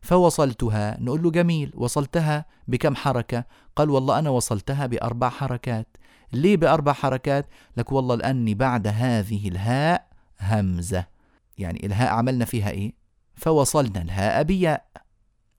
فوصلتها. 0.00 1.00
نقول 1.00 1.22
له 1.22 1.30
جميل. 1.30 1.72
وصلتها 1.74 2.44
بكم 2.68 2.94
حركة؟ 2.94 3.44
قال 3.76 3.90
والله 3.90 4.18
أنا 4.18 4.30
وصلتها 4.30 4.86
بأربع 4.86 5.28
حركات. 5.28 5.96
ليه 6.32 6.56
بأربع 6.56 6.92
حركات؟ 6.92 7.46
لك 7.76 7.92
والله 7.92 8.14
لأني 8.14 8.54
بعد 8.54 8.86
هذه 8.86 9.48
الهاء 9.48 10.08
همزة. 10.40 11.17
يعني 11.58 11.86
الهاء 11.86 12.12
عملنا 12.12 12.44
فيها 12.44 12.70
إيه؟ 12.70 12.92
فوصلنا 13.34 14.02
الهاء 14.02 14.42
بياء 14.42 14.88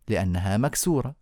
لأنها 0.08 0.58
مكسورة. 0.58 1.16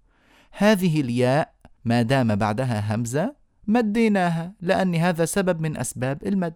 هذه 0.51 1.01
الياء 1.01 1.53
ما 1.85 2.01
دام 2.01 2.35
بعدها 2.35 2.95
همزة 2.95 3.35
مديناها 3.67 4.53
لأن 4.61 4.95
هذا 4.95 5.25
سبب 5.25 5.61
من 5.61 5.77
أسباب 5.77 6.23
المد. 6.25 6.53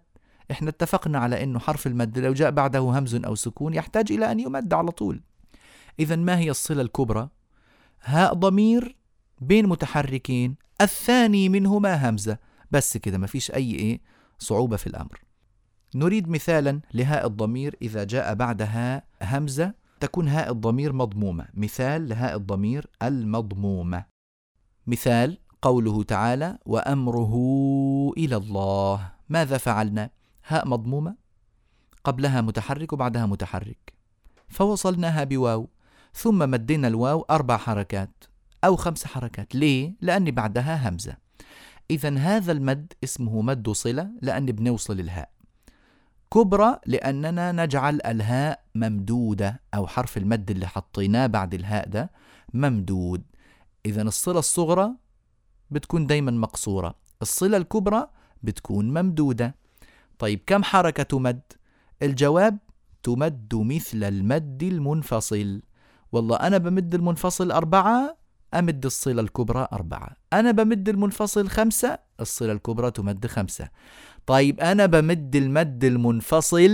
إحنا 0.51 0.69
اتفقنا 0.69 1.19
على 1.19 1.43
إنه 1.43 1.59
حرف 1.59 1.87
المد 1.87 2.19
لو 2.19 2.33
جاء 2.33 2.51
بعده 2.51 2.79
همز 2.79 3.15
أو 3.15 3.35
سكون 3.35 3.73
يحتاج 3.73 4.11
إلى 4.11 4.31
أن 4.31 4.39
يمد 4.39 4.73
على 4.73 4.91
طول. 4.91 5.21
اذا 5.99 6.15
ما 6.15 6.37
هي 6.37 6.49
الصلة 6.49 6.81
الكبرى؟ 6.81 7.29
هاء 8.03 8.33
ضمير 8.33 8.95
بين 9.41 9.67
متحركين 9.67 10.55
الثاني 10.81 11.49
منهما 11.49 12.09
همزة. 12.09 12.37
بس 12.71 12.97
كده 12.97 13.17
ما 13.17 13.27
فيش 13.27 13.51
أي 13.51 13.71
إيه؟ 13.75 14.01
صعوبة 14.39 14.77
في 14.77 14.87
الأمر. 14.87 15.21
نريد 15.95 16.29
مثالا 16.29 16.81
لهاء 16.93 17.27
الضمير 17.27 17.75
إذا 17.81 18.03
جاء 18.03 18.33
بعدها 18.33 19.03
همزة 19.21 19.73
تكون 19.99 20.27
هاء 20.27 20.51
الضمير 20.51 20.93
مضمومة. 20.93 21.47
مثال 21.53 22.09
لهاء 22.09 22.35
الضمير 22.35 22.87
المضمومة. 23.03 24.05
مثال 24.87 25.37
قوله 25.61 26.03
تعالى 26.03 26.57
وأمره 26.65 27.33
إلى 28.17 28.35
الله 28.35 29.11
ماذا 29.29 29.57
فعلنا؟ 29.57 30.09
هاء 30.47 30.67
مضمومة. 30.67 31.15
قبلها 32.03 32.41
متحرك 32.41 32.93
وبعدها 32.93 33.25
متحرك. 33.25 33.93
فوصلناها 34.47 35.23
بواو. 35.23 35.69
ثم 36.13 36.49
مدينا 36.51 36.87
الواو 36.87 37.21
أربع 37.29 37.57
حركات 37.57 38.23
أو 38.63 38.75
خمس 38.75 39.05
حركات. 39.05 39.55
ليه؟ 39.55 39.95
لأن 40.01 40.31
بعدها 40.31 40.89
همزة. 40.89 41.17
إذا 41.91 42.17
هذا 42.17 42.51
المد 42.51 42.93
اسمه 43.03 43.41
مد 43.41 43.69
صلة 43.69 44.11
لأن 44.21 44.45
بنوصل 44.45 44.99
الهاء. 44.99 45.40
كبرى 46.33 46.79
لأننا 46.85 47.51
نجعل 47.51 47.99
الهاء 48.05 48.63
ممدودة 48.75 49.61
أو 49.73 49.87
حرف 49.87 50.17
المد 50.17 50.51
اللي 50.51 50.67
حطيناه 50.67 51.27
بعد 51.27 51.53
الهاء 51.53 51.89
ده 51.89 52.11
ممدود. 52.53 53.23
إذا 53.85 54.01
الصلة 54.01 54.39
الصغرى 54.39 54.91
بتكون 55.71 56.07
دايما 56.07 56.31
مقصورة 56.31 56.95
الصلة 57.21 57.57
الكبرى 57.57 58.07
بتكون 58.43 58.93
ممدودة. 58.93 59.55
طيب 60.19 60.39
كم 60.47 60.63
حركة 60.63 61.03
تمد؟ 61.03 61.41
الجواب 62.01 62.57
تمد 63.03 63.55
مثل 63.55 64.03
المد 64.03 64.63
المنفصل. 64.63 65.61
والله 66.11 66.35
أنا 66.35 66.57
بمد 66.57 66.95
المنفصل 66.95 67.51
أربعة 67.51 68.17
أمد 68.53 68.85
الصلة 68.85 69.21
الكبرى 69.21 69.67
أربعة. 69.73 70.09
أنا 70.33 70.51
بمد 70.51 70.89
المنفصل 70.89 71.49
خمسة 71.49 71.99
الصلة 72.19 72.51
الكبرى 72.51 72.91
تمد 72.91 73.27
خمسة. 73.27 73.69
طيب 74.31 74.59
أنا 74.59 74.85
بمد 74.85 75.35
المد 75.35 75.83
المنفصل 75.83 76.71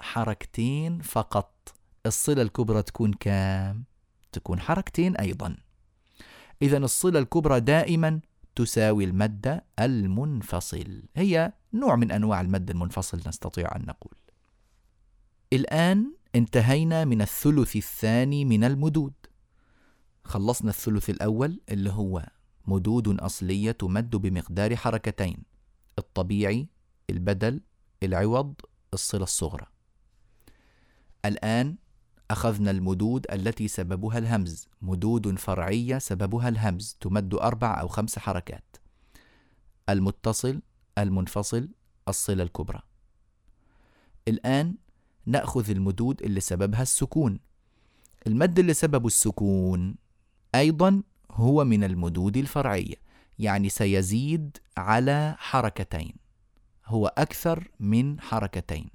حركتين 0.00 1.00
فقط. 1.00 1.74
الصلة 2.06 2.42
الكبرى 2.42 2.82
تكون 2.82 3.12
كام؟ 3.12 3.84
تكون 4.32 4.60
حركتين 4.60 5.16
أيضا. 5.16 5.56
إذا 6.62 6.78
الصلة 6.78 7.18
الكبرى 7.18 7.60
دائما 7.60 8.20
تساوي 8.54 9.04
المد 9.04 9.60
المنفصل. 9.80 11.02
هي 11.16 11.52
نوع 11.72 11.96
من 11.96 12.12
أنواع 12.12 12.40
المد 12.40 12.70
المنفصل 12.70 13.20
نستطيع 13.26 13.76
أن 13.76 13.84
نقول. 13.86 14.14
الآن 15.52 16.12
انتهينا 16.34 17.04
من 17.04 17.22
الثلث 17.22 17.76
الثاني 17.76 18.44
من 18.44 18.64
المدود. 18.64 19.14
خلصنا 20.24 20.70
الثلث 20.70 21.10
الأول 21.10 21.60
اللي 21.68 21.90
هو 21.90 22.26
مدود 22.66 23.20
أصلية 23.20 23.70
تمد 23.70 24.16
بمقدار 24.16 24.76
حركتين. 24.76 25.42
الطبيعي 25.98 26.75
البدل 27.10 27.60
العوض 28.02 28.54
الصلة 28.94 29.22
الصغرى. 29.22 29.66
الآن 31.24 31.76
أخذنا 32.30 32.70
المدود 32.70 33.26
التي 33.32 33.68
سببها 33.68 34.18
الهمز. 34.18 34.68
مدود 34.82 35.38
فرعية 35.38 35.98
سببها 35.98 36.48
الهمز 36.48 36.96
تمد 37.00 37.34
أربع 37.34 37.80
أو 37.80 37.88
خمس 37.88 38.18
حركات. 38.18 38.76
المتصل 39.88 40.62
المنفصل 40.98 41.68
الصلة 42.08 42.42
الكبرى. 42.42 42.82
الآن 44.28 44.74
نأخذ 45.26 45.70
المدود 45.70 46.22
اللي 46.22 46.40
سببها 46.40 46.82
السكون. 46.82 47.40
المد 48.26 48.58
اللي 48.58 48.74
سببه 48.74 49.06
السكون 49.06 49.96
أيضا 50.54 51.02
هو 51.30 51.64
من 51.64 51.84
المدود 51.84 52.36
الفرعية 52.36 52.94
يعني 53.38 53.68
سيزيد 53.68 54.56
على 54.76 55.34
حركتين. 55.38 56.25
هو 56.86 57.06
أكثر 57.06 57.70
من 57.80 58.20
حركتين. 58.20 58.90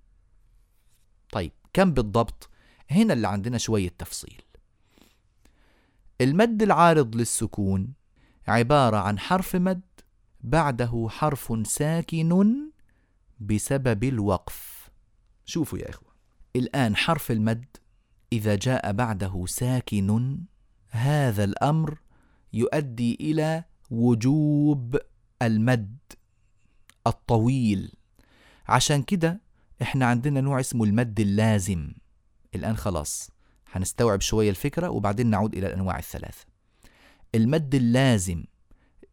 طيب 1.31 1.51
كم 1.73 1.93
بالضبط؟ 1.93 2.49
هنا 2.91 3.13
اللي 3.13 3.27
عندنا 3.27 3.57
شوية 3.57 3.89
تفصيل. 3.89 4.41
المد 6.21 6.61
العارض 6.61 7.15
للسكون 7.15 7.93
عبارة 8.47 8.97
عن 8.97 9.19
حرف 9.19 9.55
مد 9.55 9.81
بعده 10.41 11.07
حرف 11.09 11.67
ساكن 11.67 12.55
بسبب 13.39 14.03
الوقف. 14.03 14.89
شوفوا 15.45 15.79
يا 15.79 15.89
إخوة. 15.89 16.11
الآن 16.55 16.95
حرف 16.95 17.31
المد 17.31 17.65
إذا 18.33 18.55
جاء 18.55 18.91
بعده 18.91 19.45
ساكن 19.47 20.39
هذا 20.89 21.43
الأمر 21.43 21.97
يؤدي 22.53 23.17
إلى 23.21 23.63
وجوب 23.91 24.97
المد. 25.41 25.97
الطويل 27.07 27.93
عشان 28.67 29.03
كده 29.03 29.41
إحنا 29.81 30.05
عندنا 30.05 30.41
نوع 30.41 30.59
اسمه 30.59 30.83
المد 30.83 31.19
اللازم 31.19 31.91
الآن 32.55 32.77
خلاص 32.77 33.29
هنستوعب 33.71 34.21
شوية 34.21 34.49
الفكرة 34.49 34.89
وبعدين 34.89 35.27
نعود 35.27 35.55
إلى 35.55 35.67
الأنواع 35.67 35.99
الثلاثة 35.99 36.45
المد 37.35 37.75
اللازم 37.75 38.43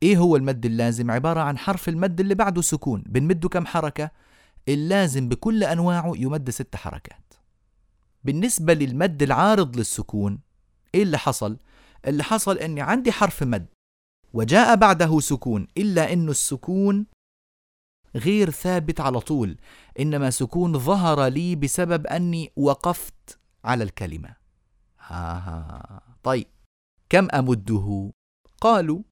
إيه 0.02 0.16
هو 0.16 0.36
المد 0.36 0.66
اللازم؟ 0.66 1.10
عبارة 1.10 1.40
عن 1.40 1.58
حرف 1.58 1.88
المد 1.88 2.20
اللي 2.20 2.34
بعده 2.34 2.62
سكون 2.62 3.02
بنمده 3.06 3.48
كم 3.48 3.66
حركة؟ 3.66 4.10
اللازم 4.68 5.28
بكل 5.28 5.64
أنواعه 5.64 6.12
يمد 6.16 6.50
ست 6.50 6.76
حركات 6.76 7.34
بالنسبة 8.24 8.74
للمد 8.74 9.22
العارض 9.22 9.76
للسكون 9.76 10.38
إيه 10.94 11.02
اللي 11.02 11.18
حصل؟ 11.18 11.56
اللي 12.06 12.24
حصل 12.24 12.58
أني 12.58 12.80
عندي 12.80 13.12
حرف 13.12 13.42
مد 13.42 13.66
وجاء 14.32 14.76
بعده 14.76 15.20
سكون 15.20 15.66
إلا 15.76 16.12
أنه 16.12 16.30
السكون 16.30 17.06
غير 18.16 18.50
ثابت 18.50 19.00
على 19.00 19.20
طول 19.20 19.56
إنما 20.00 20.30
سكون 20.30 20.78
ظهر 20.78 21.26
لي 21.26 21.56
بسبب 21.56 22.06
أني 22.06 22.52
وقفت 22.56 23.38
على 23.64 23.84
الكلمة. 23.84 24.28
ها 25.06 25.38
ها 25.38 26.02
طيب 26.22 26.46
كم 27.10 27.28
أمده؟ 27.34 28.10
قالوا 28.60 29.02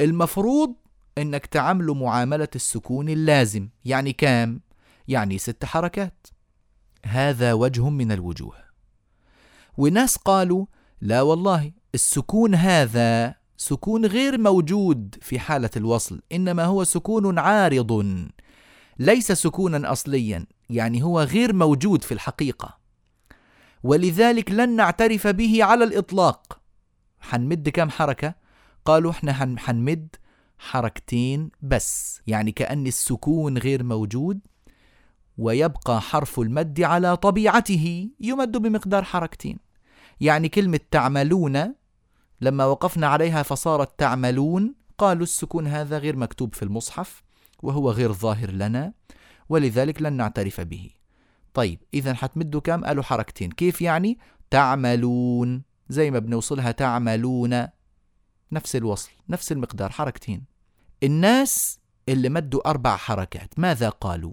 المفروض 0.00 0.74
إنك 1.18 1.46
تعامله 1.46 1.94
معاملة 1.94 2.48
السكون 2.54 3.08
اللازم. 3.08 3.68
يعني 3.84 4.12
كام؟ 4.12 4.60
يعني 5.08 5.38
ست 5.38 5.64
حركات. 5.64 6.26
هذا 7.06 7.52
وجه 7.52 7.88
من 7.88 8.12
الوجوه. 8.12 8.54
وناس 9.78 10.16
قالوا 10.16 10.66
لا 11.00 11.22
والله 11.22 11.72
السكون 11.94 12.54
هذا 12.54 13.34
سكون 13.56 14.06
غير 14.06 14.38
موجود 14.38 15.16
في 15.22 15.38
حالة 15.38 15.70
الوصل 15.76 16.22
إنما 16.32 16.64
هو 16.64 16.84
سكون 16.84 17.38
عارض. 17.38 17.92
ليس 18.98 19.32
سكونا 19.32 19.92
أصليا 19.92 20.46
يعني 20.70 21.02
هو 21.02 21.20
غير 21.20 21.52
موجود 21.52 22.04
في 22.04 22.12
الحقيقة. 22.12 22.78
ولذلك 23.82 24.50
لن 24.50 24.76
نعترف 24.76 25.26
به 25.26 25.64
على 25.64 25.84
الإطلاق. 25.84 26.60
حنمد 27.20 27.68
كم 27.68 27.90
حركة؟ 27.90 28.34
قالوا 28.84 29.10
إحنا 29.10 29.56
حنمد 29.58 30.16
حركتين 30.58 31.50
بس 31.62 32.20
يعني 32.26 32.52
كأن 32.52 32.86
السكون 32.86 33.58
غير 33.58 33.82
موجود 33.82 34.40
ويبقى 35.38 36.00
حرف 36.00 36.40
المد 36.40 36.80
على 36.80 37.16
طبيعته 37.16 38.10
يمد 38.20 38.56
بمقدار 38.56 39.04
حركتين. 39.04 39.58
يعني 40.20 40.48
كلمة 40.48 40.80
تعملون 40.90 41.74
لما 42.40 42.64
وقفنا 42.64 43.06
عليها 43.06 43.42
فصارت 43.42 43.98
تعملون 43.98 44.74
قالوا 44.98 45.22
السكون 45.22 45.66
هذا 45.66 45.98
غير 45.98 46.16
مكتوب 46.16 46.54
في 46.54 46.62
المصحف. 46.62 47.25
وهو 47.66 47.90
غير 47.90 48.12
ظاهر 48.12 48.50
لنا 48.50 48.92
ولذلك 49.48 50.02
لن 50.02 50.12
نعترف 50.12 50.60
به. 50.60 50.90
طيب 51.54 51.82
إذا 51.94 52.14
حتمدوا 52.14 52.60
كم؟ 52.60 52.84
قالوا 52.84 53.02
حركتين. 53.02 53.50
كيف 53.50 53.82
يعني؟ 53.82 54.18
تعملون. 54.50 55.62
زي 55.88 56.10
ما 56.10 56.18
بنوصلها 56.18 56.70
تعملون. 56.70 57.66
نفس 58.52 58.76
الوصل 58.76 59.10
نفس 59.28 59.52
المقدار 59.52 59.90
حركتين. 59.90 60.44
الناس 61.02 61.80
اللي 62.08 62.28
مدوا 62.28 62.70
أربع 62.70 62.96
حركات 62.96 63.58
ماذا 63.58 63.88
قالوا؟ 63.88 64.32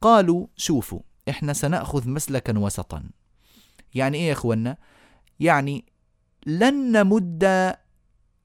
قالوا 0.00 0.46
شوفوا 0.56 1.00
إحنا 1.28 1.52
سنأخذ 1.52 2.08
مسلكا 2.08 2.58
وسطا. 2.58 3.10
يعني 3.94 4.18
إيه 4.18 4.28
يا 4.28 4.32
إخوانا 4.32 4.76
يعني 5.40 5.84
لن 6.46 6.92
نمد 6.92 7.44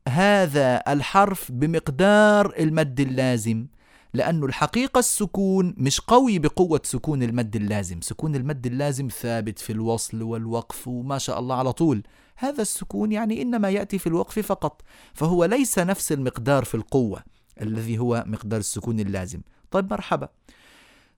هذا 0.10 0.84
الحرف 0.88 1.52
بمقدار 1.52 2.54
المد 2.60 3.00
اللازم. 3.00 3.68
لأنه 4.14 4.46
الحقيقة 4.46 5.00
السكون 5.00 5.76
مش 5.78 6.02
قوي 6.02 6.40
بقوة 6.40 6.82
سكون 6.84 7.24
المد 7.24 7.56
اللازم. 7.56 8.02
سكون 8.02 8.36
المد 8.36 8.66
اللازم 8.66 9.08
ثابت 9.08 9.60
في 9.60 9.74
الوصل 9.74 10.22
والوقف 10.22 10.88
وما 10.88 11.18
شاء 11.18 11.40
الله 11.40 11.56
على 11.56 11.74
طول. 11.74 12.04
هذا 12.36 12.62
السكون 12.62 13.12
يعني 13.12 13.42
إنما 13.42 13.70
يأتي 13.70 13.98
في 13.98 14.08
الوقف 14.08 14.40
فقط. 14.40 14.82
فهو 15.14 15.46
ليس 15.46 15.80
نفس 15.80 16.12
المقدار 16.12 16.64
في 16.64 16.76
القوة 16.76 17.24
الذي 17.62 17.98
هو 17.98 18.24
مقدار 18.28 18.60
السكون 18.60 19.00
اللازم. 19.00 19.42
طيب 19.72 19.92
مرحبا. 19.92 20.30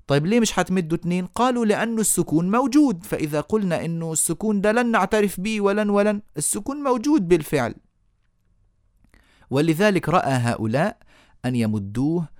طيب 0.08 0.26
ليه 0.26 0.40
مش 0.40 0.52
حتمدوا 0.52 0.98
اثنين 0.98 1.26
قالوا 1.26 1.66
لأنه 1.66 2.02
السكون 2.02 2.52
موجود. 2.52 3.04
فإذا 3.04 3.42
قلنا 3.42 3.86
أنه 3.86 4.12
السكون 4.14 4.62
ده 4.62 4.72
لن 4.72 4.92
نعترف 4.92 5.40
به 5.40 5.62
ولن 5.62 5.90
ولن 5.90 6.22
السكون 6.38 6.78
موجود 6.78 7.28
بالفعل. 7.28 7.76
ولذلك 9.50 10.10
رأى 10.10 10.32
هؤلاء 10.32 10.98
أن 11.46 11.56
يمدوه 11.56 12.35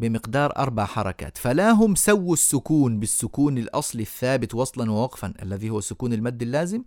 بمقدار 0.00 0.56
أربع 0.56 0.84
حركات. 0.84 1.38
فلا 1.38 1.70
هم 1.70 1.94
سووا 1.94 2.32
السكون 2.32 3.00
بالسكون 3.00 3.58
الأصلي 3.58 4.02
الثابت 4.02 4.54
وصلا 4.54 4.90
ووقفا 4.90 5.34
الذي 5.42 5.70
هو 5.70 5.80
سكون 5.80 6.12
المد 6.12 6.42
اللازم 6.42 6.82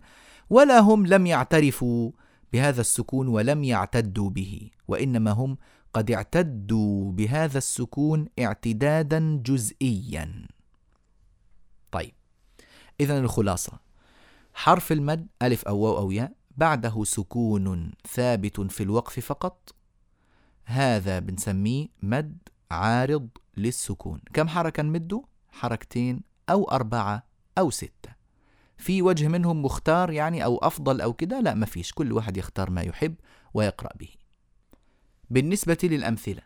ولا 0.50 0.80
هم 0.80 1.06
لم 1.06 1.26
يعترفوا 1.26 2.10
بهذا 2.52 2.80
السكون 2.80 3.28
ولم 3.28 3.64
يعتدوا 3.64 4.30
به 4.30 4.70
وإنما 4.88 5.30
هم 5.30 5.56
قد 5.92 6.10
اعتدوا 6.10 7.12
بهذا 7.12 7.58
السكون 7.58 8.26
اعتدادا 8.38 9.42
جزئيا. 9.44 10.48
طيب 11.92 12.14
إذا 13.00 13.18
الخلاصة. 13.18 13.72
حرف 14.54 14.92
المد 14.92 15.26
ألف 15.42 15.64
أو 15.64 15.78
واو 15.78 15.98
أو 15.98 16.10
ياء 16.10 16.32
بعده 16.56 17.04
سكون 17.04 17.92
ثابت 18.08 18.60
في 18.60 18.82
الوقف 18.82 19.20
فقط. 19.20 19.74
هذا 20.64 21.18
بنسميه 21.18 21.88
مد 22.02 22.38
عارض 22.70 23.28
للسكون. 23.56 24.20
كم 24.32 24.48
حركة 24.48 24.82
نمده؟ 24.82 25.22
حركتين 25.52 26.20
أو 26.50 26.64
أربعة 26.64 27.26
أو 27.58 27.70
ستة. 27.70 28.14
في 28.76 29.02
وجه 29.02 29.28
منهم 29.28 29.62
مختار 29.62 30.10
يعني 30.10 30.44
أو 30.44 30.58
أفضل 30.58 31.00
أو 31.00 31.12
كده؟ 31.12 31.40
لا 31.40 31.54
ما 31.54 31.66
فيش. 31.66 31.92
كل 31.92 32.12
واحد 32.12 32.36
يختار 32.36 32.70
ما 32.70 32.82
يحب 32.82 33.14
ويقرأ 33.54 33.90
به. 33.96 34.08
بالنسبة 35.30 35.78
للأمثلة. 35.82 36.42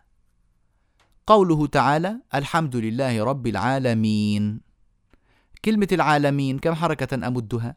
قوله 1.26 1.66
تعالى 1.66 2.20
الحمد 2.34 2.76
لله 2.76 3.24
رب 3.24 3.46
العالمين. 3.46 4.60
كلمة 5.64 5.88
العالمين 5.92 6.58
كم 6.58 6.74
حركة 6.74 7.26
أمدها؟ 7.26 7.76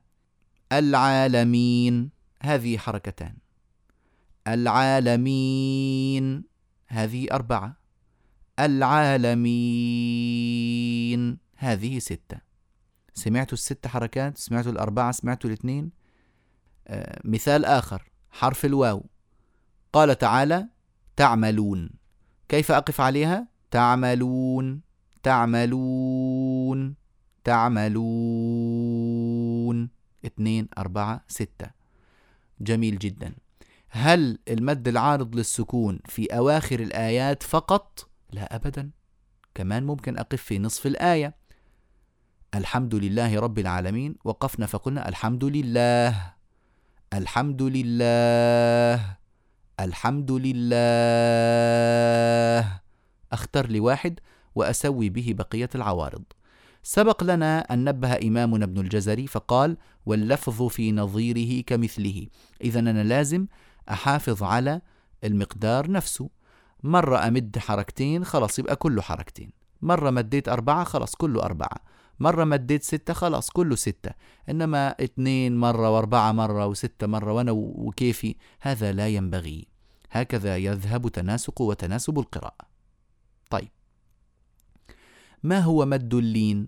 العالمين. 0.72 2.10
هذه 2.42 2.78
حركتان. 2.78 3.38
العالمين. 4.48 6.44
هذه 6.88 7.28
أربعة. 7.32 7.81
العالمين. 8.66 9.42
هذه 11.56 12.00
ستة. 12.00 12.38
سمعتوا 13.14 13.54
الست 13.54 13.88
حركات؟ 13.88 14.38
سمعتوا 14.38 14.72
الأربعة؟ 14.72 15.12
سمعتوا 15.12 15.50
الاثنين؟ 15.50 15.92
آه 16.88 17.22
مثال 17.24 17.66
آخر. 17.66 18.12
حرف 18.32 18.66
الواو. 18.66 19.06
قال 19.94 20.18
تعالى 20.18 20.68
تعملون 21.16 21.90
كيف 22.50 22.72
أقف 22.72 23.02
عليها؟ 23.02 23.48
تعملون 23.72 24.82
تعملون 25.24 26.96
تعملون 27.44 28.02
اثنين 30.26 30.68
أربعة 30.78 31.24
ستة. 31.28 31.72
جميل 32.62 33.00
جدا. 33.00 33.34
هل 33.90 34.40
المد 34.48 34.88
العارض 34.88 35.36
للسكون 35.36 36.00
في 36.06 36.26
أواخر 36.26 36.80
الآيات 36.80 37.44
فقط؟ 37.44 38.11
لا 38.32 38.56
أبدا. 38.56 38.92
كمان 39.56 39.84
ممكن 39.84 40.18
أقف 40.18 40.42
في 40.42 40.60
نصف 40.60 40.88
الآية. 40.88 41.36
الحمد 42.56 42.96
لله 42.96 43.40
رب 43.40 43.60
العالمين. 43.60 44.16
وقفنا 44.24 44.66
فقلنا 44.66 45.10
الحمد 45.10 45.44
لله. 45.44 46.34
الحمد 47.14 47.62
لله. 47.62 49.18
الحمد 49.80 50.32
لله. 50.32 50.72
أختر 53.32 53.68
لي 53.68 53.80
واحد 53.80 54.20
وأسوي 54.56 55.10
به 55.10 55.34
بقية 55.38 55.70
العوارض. 55.76 56.24
سبق 56.84 57.24
لنا 57.24 57.60
أن 57.60 57.84
نبه 57.84 58.28
إمامنا 58.28 58.66
ابن 58.66 58.80
الجزري 58.80 59.28
فقال 59.28 59.78
واللفظ 60.06 60.68
في 60.68 60.92
نظيره 60.92 61.64
كمثله. 61.64 62.28
إذا 62.62 62.80
أنا 62.80 63.04
لازم 63.04 63.48
أحافظ 63.90 64.44
على 64.44 64.82
المقدار 65.24 65.92
نفسه. 65.92 66.30
مرة 66.84 67.28
أمد 67.28 67.58
حركتين 67.58 68.26
خلاص 68.26 68.60
يبقى 68.60 68.76
كله 68.76 69.02
حركتين. 69.02 69.52
مرة 69.82 70.10
مديت 70.10 70.50
أربعة 70.50 70.84
خلاص 70.84 71.16
كله 71.16 71.44
أربعة. 71.44 71.78
مرة 72.20 72.44
مديت 72.44 72.84
ستة 72.84 73.14
خلاص 73.14 73.50
كله 73.50 73.76
ستة. 73.76 74.12
إنما 74.50 74.90
اثنين 74.90 75.58
مرة 75.58 75.90
وأربعة 75.90 76.32
مرة 76.32 76.66
وستة 76.66 77.08
مرة 77.08 77.34
وأنا 77.34 77.52
وكيفي 77.52 78.36
هذا 78.62 78.92
لا 78.92 79.08
ينبغي. 79.08 79.68
هكذا 80.12 80.58
يذهب 80.58 81.08
تناسق 81.08 81.62
وتناسب 81.62 82.20
القراءة. 82.20 82.66
طيب. 83.50 83.70
ما 85.44 85.60
هو 85.60 85.86
مد 85.86 86.14
اللين؟ 86.14 86.68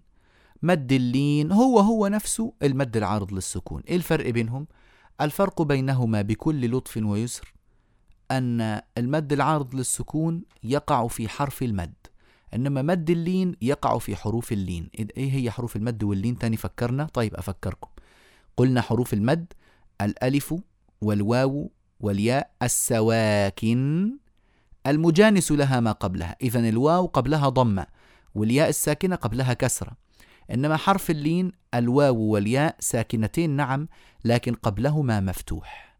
مد 0.61 0.91
اللين 0.91 1.51
هو 1.51 1.79
هو 1.79 2.07
نفسه 2.07 2.53
المد 2.63 2.97
العارض 2.97 3.33
للسكون. 3.33 3.83
إيه 3.87 3.95
الفرق 3.95 4.29
بينهم؟ 4.29 4.67
الفرق 5.21 5.61
بينهما 5.61 6.21
بكل 6.21 6.71
لطف 6.71 6.97
ويسر. 6.97 7.53
أن 8.37 8.81
المد 8.97 9.33
العارض 9.33 9.75
للسكون 9.75 10.43
يقع 10.63 11.07
في 11.07 11.27
حرف 11.27 11.63
المد 11.63 11.93
إنما 12.55 12.81
مد 12.81 13.09
اللين 13.09 13.55
يقع 13.61 13.97
في 13.97 14.15
حروف 14.15 14.51
اللين. 14.51 14.89
إيه 15.17 15.31
هي 15.33 15.51
حروف 15.51 15.75
المد 15.75 16.03
واللين؟ 16.03 16.37
تاني 16.37 16.57
فكرنا. 16.57 17.05
طيب 17.05 17.35
أفكركم. 17.35 17.89
قلنا 18.57 18.81
حروف 18.81 19.13
المد 19.13 19.53
الألف 20.01 20.55
والواو 21.01 21.71
والياء 21.99 22.51
السواكن. 22.63 24.17
المجانس 24.87 25.51
لها 25.51 25.79
ما 25.79 25.91
قبلها. 25.91 26.35
إذا 26.41 26.59
الواو 26.59 27.05
قبلها 27.05 27.49
ضمة 27.49 27.85
والياء 28.35 28.69
الساكنة 28.69 29.15
قبلها 29.15 29.53
كسرة. 29.53 29.91
إنما 30.51 30.77
حرف 30.77 31.11
اللين 31.11 31.51
الواو 31.73 32.17
والياء 32.17 32.75
ساكنتين 32.79 33.49
نعم 33.49 33.87
لكن 34.25 34.53
قبلهما 34.53 35.19
مفتوح. 35.19 35.97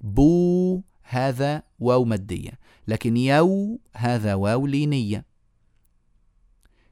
بو 0.00 0.82
هذا 1.08 1.62
واو 1.78 2.04
مدية 2.04 2.58
لكن 2.88 3.16
يو 3.16 3.80
هذا 3.96 4.34
واو 4.34 4.66
لينية. 4.66 5.24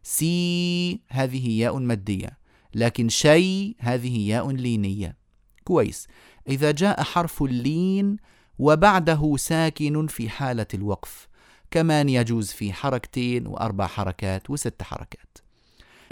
سي 0.02 1.00
هذه 1.08 1.50
ياء 1.50 1.78
مدية 1.78 2.38
لكن 2.74 3.08
شي 3.08 3.76
هذه 3.78 4.18
ياء 4.18 4.50
لينية. 4.50 5.16
كويس. 5.64 6.06
إذا 6.48 6.70
جاء 6.70 7.02
حرف 7.02 7.42
اللين 7.42 8.16
وبعده 8.58 9.36
ساكن 9.36 10.06
في 10.06 10.28
حالة 10.28 10.66
الوقف 10.74 11.28
كمان 11.70 12.08
يجوز 12.08 12.50
في 12.50 12.72
حركتين 12.72 13.46
وأربع 13.46 13.86
حركات 13.86 14.50
وست 14.50 14.82
حركات. 14.82 15.38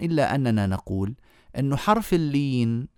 إلا 0.02 0.34
أننا 0.34 0.66
نقول 0.66 1.14
أن 1.58 1.76
حرف 1.76 2.14
اللين 2.14 2.88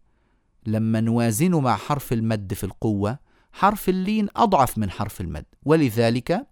لما 0.66 1.00
نوازنه 1.00 1.60
مع 1.60 1.76
حرف 1.76 2.12
المد 2.12 2.54
في 2.54 2.64
القوة 2.64 3.18
حرف 3.54 3.88
اللين 3.88 4.28
أضعف 4.36 4.78
من 4.78 4.90
حرف 4.90 5.20
المد. 5.20 5.44
ولذلك 5.64 6.46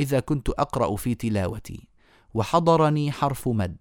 إذا 0.00 0.20
كنت 0.20 0.48
أقرأ 0.48 0.96
في 0.96 1.14
تلاوتي 1.14 1.88
وحضرني 2.34 3.12
حرف 3.12 3.48
مد 3.48 3.76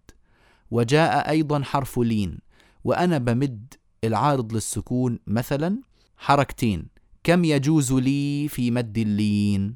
وجاء 0.71 1.29
أيضا 1.29 1.63
حرف 1.63 1.99
لين 1.99 2.39
وأنا 2.83 3.17
بمد 3.17 3.73
العارض 4.03 4.53
للسكون 4.53 5.19
مثلا 5.27 5.81
حركتين. 6.17 6.87
كم 7.23 7.45
يجوز 7.45 7.93
لي 7.93 8.47
في 8.47 8.71
مد 8.71 8.97
اللين؟ 8.97 9.75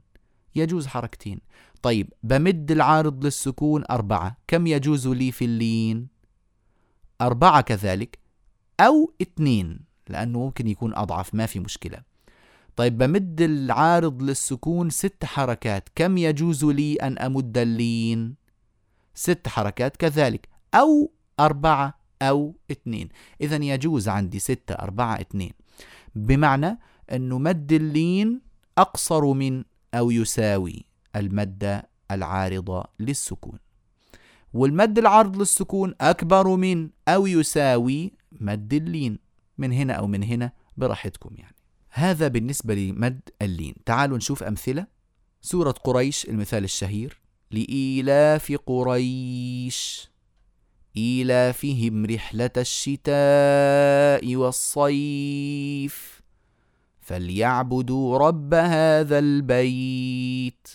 يجوز 0.56 0.88
حركتين. 0.88 1.40
طيب 1.82 2.14
بمد 2.24 2.72
العارض 2.72 3.26
للسكون 3.26 3.84
أربعة. 3.92 4.38
كم 4.48 4.68
يجوز 4.68 5.08
لي 5.08 5.32
في 5.32 5.46
اللين؟ 5.46 6.08
أربعة 7.22 7.62
كذلك 7.62 8.20
أو 8.80 9.14
اثنين 9.22 9.80
لأنه 10.10 10.40
ممكن 10.40 10.68
يكون 10.68 10.96
أضعف 10.96 11.36
ما 11.36 11.46
في 11.46 11.60
مشكلة. 11.60 12.13
طيب 12.76 12.98
بمد 12.98 13.42
العارض 13.42 14.24
للسكون 14.24 14.90
ست 14.90 15.26
حركات 15.26 15.90
كم 15.96 16.18
يجوز 16.18 16.66
لي 16.66 16.96
أن 16.96 17.18
أمد 17.18 17.58
اللين؟ 17.58 18.36
ست 19.16 19.48
حركات 19.48 19.98
كذلك 19.98 20.50
أو 20.74 21.12
أربعة 21.40 22.00
أو 22.22 22.56
اثنين. 22.72 23.10
إذا 23.42 23.56
يجوز 23.56 24.10
عندي 24.10 24.40
ستة 24.40 24.74
أربعة 24.74 25.22
اثنين. 25.22 25.52
بمعنى 26.16 26.80
أنه 27.12 27.38
مد 27.40 27.72
اللين 27.72 28.42
أقصر 28.78 29.34
من 29.34 29.64
أو 29.94 30.12
يساوي 30.12 30.86
المد 31.16 31.84
العارضة 32.12 32.84
للسكون. 33.00 33.60
والمد 34.54 34.98
العرض 34.98 35.38
للسكون 35.38 35.94
أكبر 36.02 36.56
من 36.56 36.90
أو 37.08 37.28
يساوي 37.28 38.14
مد 38.32 38.74
اللين 38.74 39.20
من 39.58 39.72
هنا 39.72 39.94
أو 39.94 40.08
من 40.08 40.24
هنا 40.24 40.52
براحتكم 40.78 41.36
يعني. 41.38 41.53
هذا 41.96 42.28
بالنسبة 42.28 42.76
لمد 42.76 43.20
اللين. 43.42 43.76
تعالوا 43.86 44.18
نشوف 44.18 44.44
أمثلة. 44.44 44.88
سورة 45.42 45.72
قريش 45.72 46.30
المثال 46.30 46.64
الشهير. 46.64 47.22
لإيلاف 47.52 48.58
قريش. 48.66 50.10
إيلافهم 50.98 52.06
رحلة 52.06 52.52
الشتاء 52.58 54.36
والصيف. 54.36 56.22
فليعبدوا 57.02 58.18
رب 58.18 58.54
هذا 58.54 59.20
البيت 59.20 60.68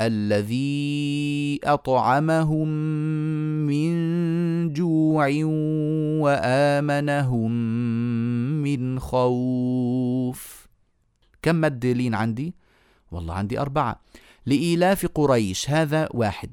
الذي 0.00 1.60
أطعمهم 1.64 2.68
من 3.66 3.92
جوع 4.72 5.28
وآمنهم 6.22 7.52
من 8.62 9.00
خوف. 9.00 10.66
كم 11.42 11.60
مد 11.60 11.86
لين 11.86 12.14
عندي؟ 12.14 12.54
والله 13.10 13.34
عندي 13.34 13.60
أربعة. 13.60 14.00
لإيلاف 14.46 15.06
قريش 15.06 15.70
هذا 15.70 16.08
واحد. 16.10 16.52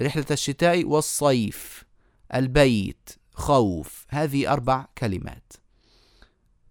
رحلة 0.00 0.26
الشتاء 0.30 0.84
والصيف 0.84 1.84
البيت 2.34 3.10
خوف. 3.34 4.06
هذه 4.08 4.52
أربع 4.52 4.86
كلمات. 4.98 5.52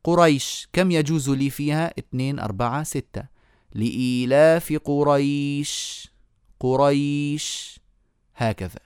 قريش 0.03 0.67
كم 0.73 0.91
يجوز 0.91 1.29
لي 1.29 1.49
فيها؟ 1.49 1.93
اثنين 1.99 2.39
أربعة 2.39 2.83
ستة. 2.83 3.23
لإيلاف 3.73 4.73
قريش 4.73 6.07
قريش. 6.59 7.79
هكذا. 8.35 8.79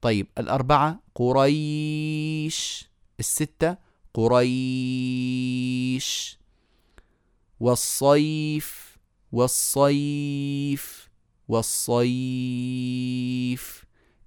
طيب 0.00 0.26
الأربعة 0.38 1.00
قريش. 1.14 2.88
الستة 3.20 3.76
قريش 4.14 6.02
والصيف 7.60 8.98
والصيف 9.32 11.10
والصيف. 11.48 12.02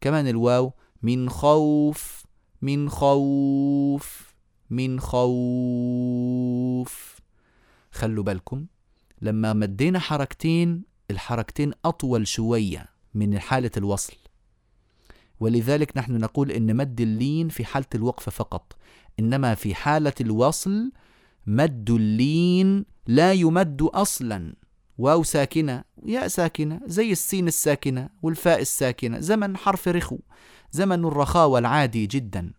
كمان 0.02 0.28
الواو 0.28 0.74
من 1.02 1.30
خوف 1.30 2.26
من 2.62 2.90
خوف 2.90 4.36
من 4.70 5.00
خوف. 5.00 6.36
خلوا 7.92 8.24
بالكم 8.24 8.66
لما 9.22 9.54
مدينا 9.54 10.00
حركتين 10.00 10.84
الحركتين 11.12 11.72
أطول 11.86 12.28
شوية 12.28 12.86
من 13.14 13.40
حالة 13.40 13.72
الوصل. 13.78 14.14
ولذلك 15.40 15.98
نحن 15.98 16.18
نقول 16.18 16.52
إن 16.52 16.76
مد 16.76 17.02
اللين 17.02 17.50
في 17.50 17.66
حالة 17.66 17.86
الوقفة 17.96 18.32
فقط. 18.32 18.78
إنما 19.20 19.56
في 19.56 19.76
حالة 19.76 20.14
الوصل 20.22 20.92
مد 21.48 21.90
اللين 21.90 22.86
لا 23.08 23.34
يمد 23.34 23.82
أصلا. 23.82 24.56
واو 24.98 25.24
ساكنة 25.24 25.84
ياء 26.06 26.28
ساكنة 26.28 26.82
زي 26.86 27.12
السين 27.12 27.48
الساكنة 27.48 28.10
والفاء 28.22 28.62
الساكنة 28.62 29.20
زمن 29.20 29.58
حرف 29.58 29.88
رخو 29.88 30.18
زمن 30.72 31.06
الرخاوة 31.06 31.60
العادي 31.60 32.06
جدا. 32.06 32.54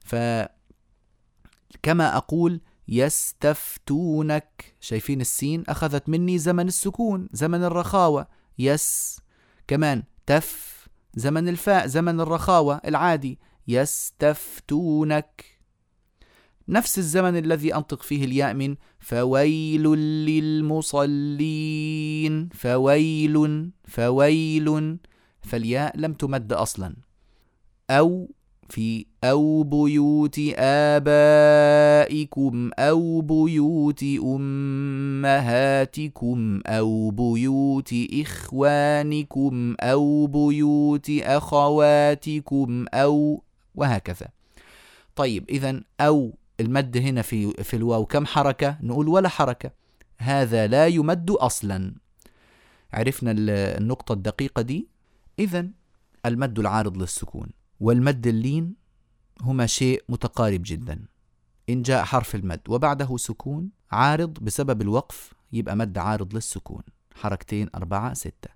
فكما 0.00 0.48
أقول 2.16 2.60
يستفتونك. 2.88 4.74
شايفين 4.80 5.20
السين؟ 5.20 5.64
أخذت 5.68 6.08
مني 6.08 6.38
زمن 6.38 6.68
السكون 6.68 7.28
زمن 7.32 7.64
الرخاوة. 7.64 8.26
يس. 8.58 9.20
كمان 9.68 10.02
تف 10.26 10.88
زمن 11.14 11.48
الفاء 11.48 11.86
زمن 11.86 12.20
الرخاوة 12.20 12.80
العادي. 12.84 13.38
يستفتونك. 13.68 15.44
نفس 16.68 16.98
الزمن 16.98 17.36
الذي 17.36 17.74
أنطق 17.74 18.02
فيه 18.02 18.24
الياء 18.24 18.54
من 18.54 18.76
فويل 18.98 19.82
للمصلين. 20.26 22.48
فويل 22.48 23.70
فويل. 23.88 24.98
فالياء 25.42 25.98
لم 25.98 26.12
تمد 26.12 26.52
أصلا. 26.52 26.94
أو 27.90 28.30
في 28.68 29.06
أو 29.24 29.62
بيوت 29.62 30.40
آبائكم 30.96 32.70
أو 32.78 33.20
بيوت 33.20 34.04
أمهاتكم 35.22 36.60
أو 36.66 37.10
بيوت 37.10 37.94
إخوانكم 38.12 39.74
أو 39.80 40.26
بيوت 40.26 41.10
أخواتكم 41.10 42.84
أو 42.94 43.42
وهكذا. 43.74 44.28
طيب 45.16 45.50
إذا 45.50 45.80
أو 46.00 46.32
المد 46.62 46.96
هنا 46.96 47.22
في 47.22 47.50
في 47.52 47.76
الواو 47.76 48.06
كم 48.06 48.26
حركة؟ 48.26 48.78
نقول 48.82 49.08
ولا 49.08 49.28
حركة. 49.28 49.70
هذا 50.18 50.66
لا 50.66 50.86
يمد 50.86 51.30
أصلا. 51.30 51.94
عرفنا 52.92 53.34
النقطة 53.38 54.12
الدقيقة 54.12 54.62
دي؟ 54.62 54.88
إذا 55.38 55.68
المد 56.26 56.58
العارض 56.58 56.96
للسكون 56.96 57.48
والمد 57.80 58.26
اللين 58.26 58.74
هما 59.42 59.66
شيء 59.66 60.04
متقارب 60.08 60.62
جدا. 60.64 61.04
إن 61.68 61.82
جاء 61.82 62.04
حرف 62.04 62.34
المد 62.34 62.60
وبعده 62.68 63.16
سكون 63.16 63.70
عارض 63.90 64.38
بسبب 64.40 64.82
الوقف 64.82 65.32
يبقى 65.52 65.76
مد 65.76 65.98
عارض 65.98 66.34
للسكون. 66.34 66.82
حركتين 67.14 67.68
أربعة 67.74 68.14
ستة. 68.14 68.50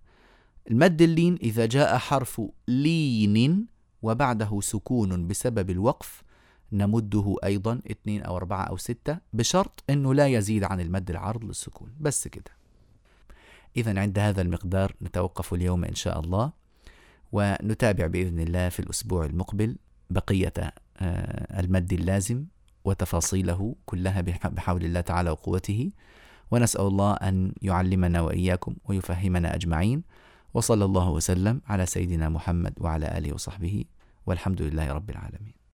المد 0.71 1.03
اللين 1.03 1.35
إذا 1.43 1.67
جاء 1.67 1.99
حرف 1.99 2.43
لين 2.69 3.67
وبعده 4.03 4.61
سكون 4.61 5.27
بسبب 5.27 5.71
الوقف 5.71 6.23
نمده 6.73 7.37
أيضا 7.45 7.81
اثنين 7.91 8.23
أو 8.23 8.37
أربعة 8.37 8.63
أو 8.63 8.77
ستة 8.77 9.19
بشرط 9.33 9.85
أنه 9.91 10.15
لا 10.15 10.27
يزيد 10.27 10.65
عن 10.65 10.81
المد 10.81 11.11
العرض 11.11 11.45
للسكون. 11.45 11.91
بس 12.01 12.29
كده. 12.29 12.51
إذا 13.77 14.01
عند 14.01 14.19
هذا 14.19 14.43
المقدار 14.43 14.93
نتوقف 15.03 15.55
اليوم 15.55 15.85
إن 15.85 15.95
شاء 15.95 16.21
الله 16.21 16.53
ونتابع 17.33 18.07
بإذن 18.07 18.41
الله 18.41 18.69
في 18.69 18.81
الأسبوع 18.81 19.25
المقبل 19.25 19.77
بقية 20.11 20.53
آه، 20.97 21.61
المد 21.61 21.93
اللازم 21.93 22.45
وتفاصيله 22.85 23.75
كلها 23.87 24.21
بحول 24.45 24.85
الله 24.85 25.01
تعالى 25.01 25.31
وقوته. 25.31 25.91
ونسأل 26.51 26.81
الله 26.87 27.15
أن 27.15 27.53
يعلمنا 27.63 28.21
وإياكم 28.21 28.77
ويفهمنا 28.89 29.55
أجمعين. 29.55 30.03
وصلى 30.55 30.85
الله 30.85 31.11
وسلم 31.11 31.61
على 31.67 31.87
سيدنا 31.87 32.29
محمد 32.29 32.75
وعلى 32.81 33.19
آله 33.19 33.35
وصحبه 33.35 33.85
والحمد 34.27 34.63
لله 34.63 34.93
رب 34.93 35.11
العالمين. 35.11 35.57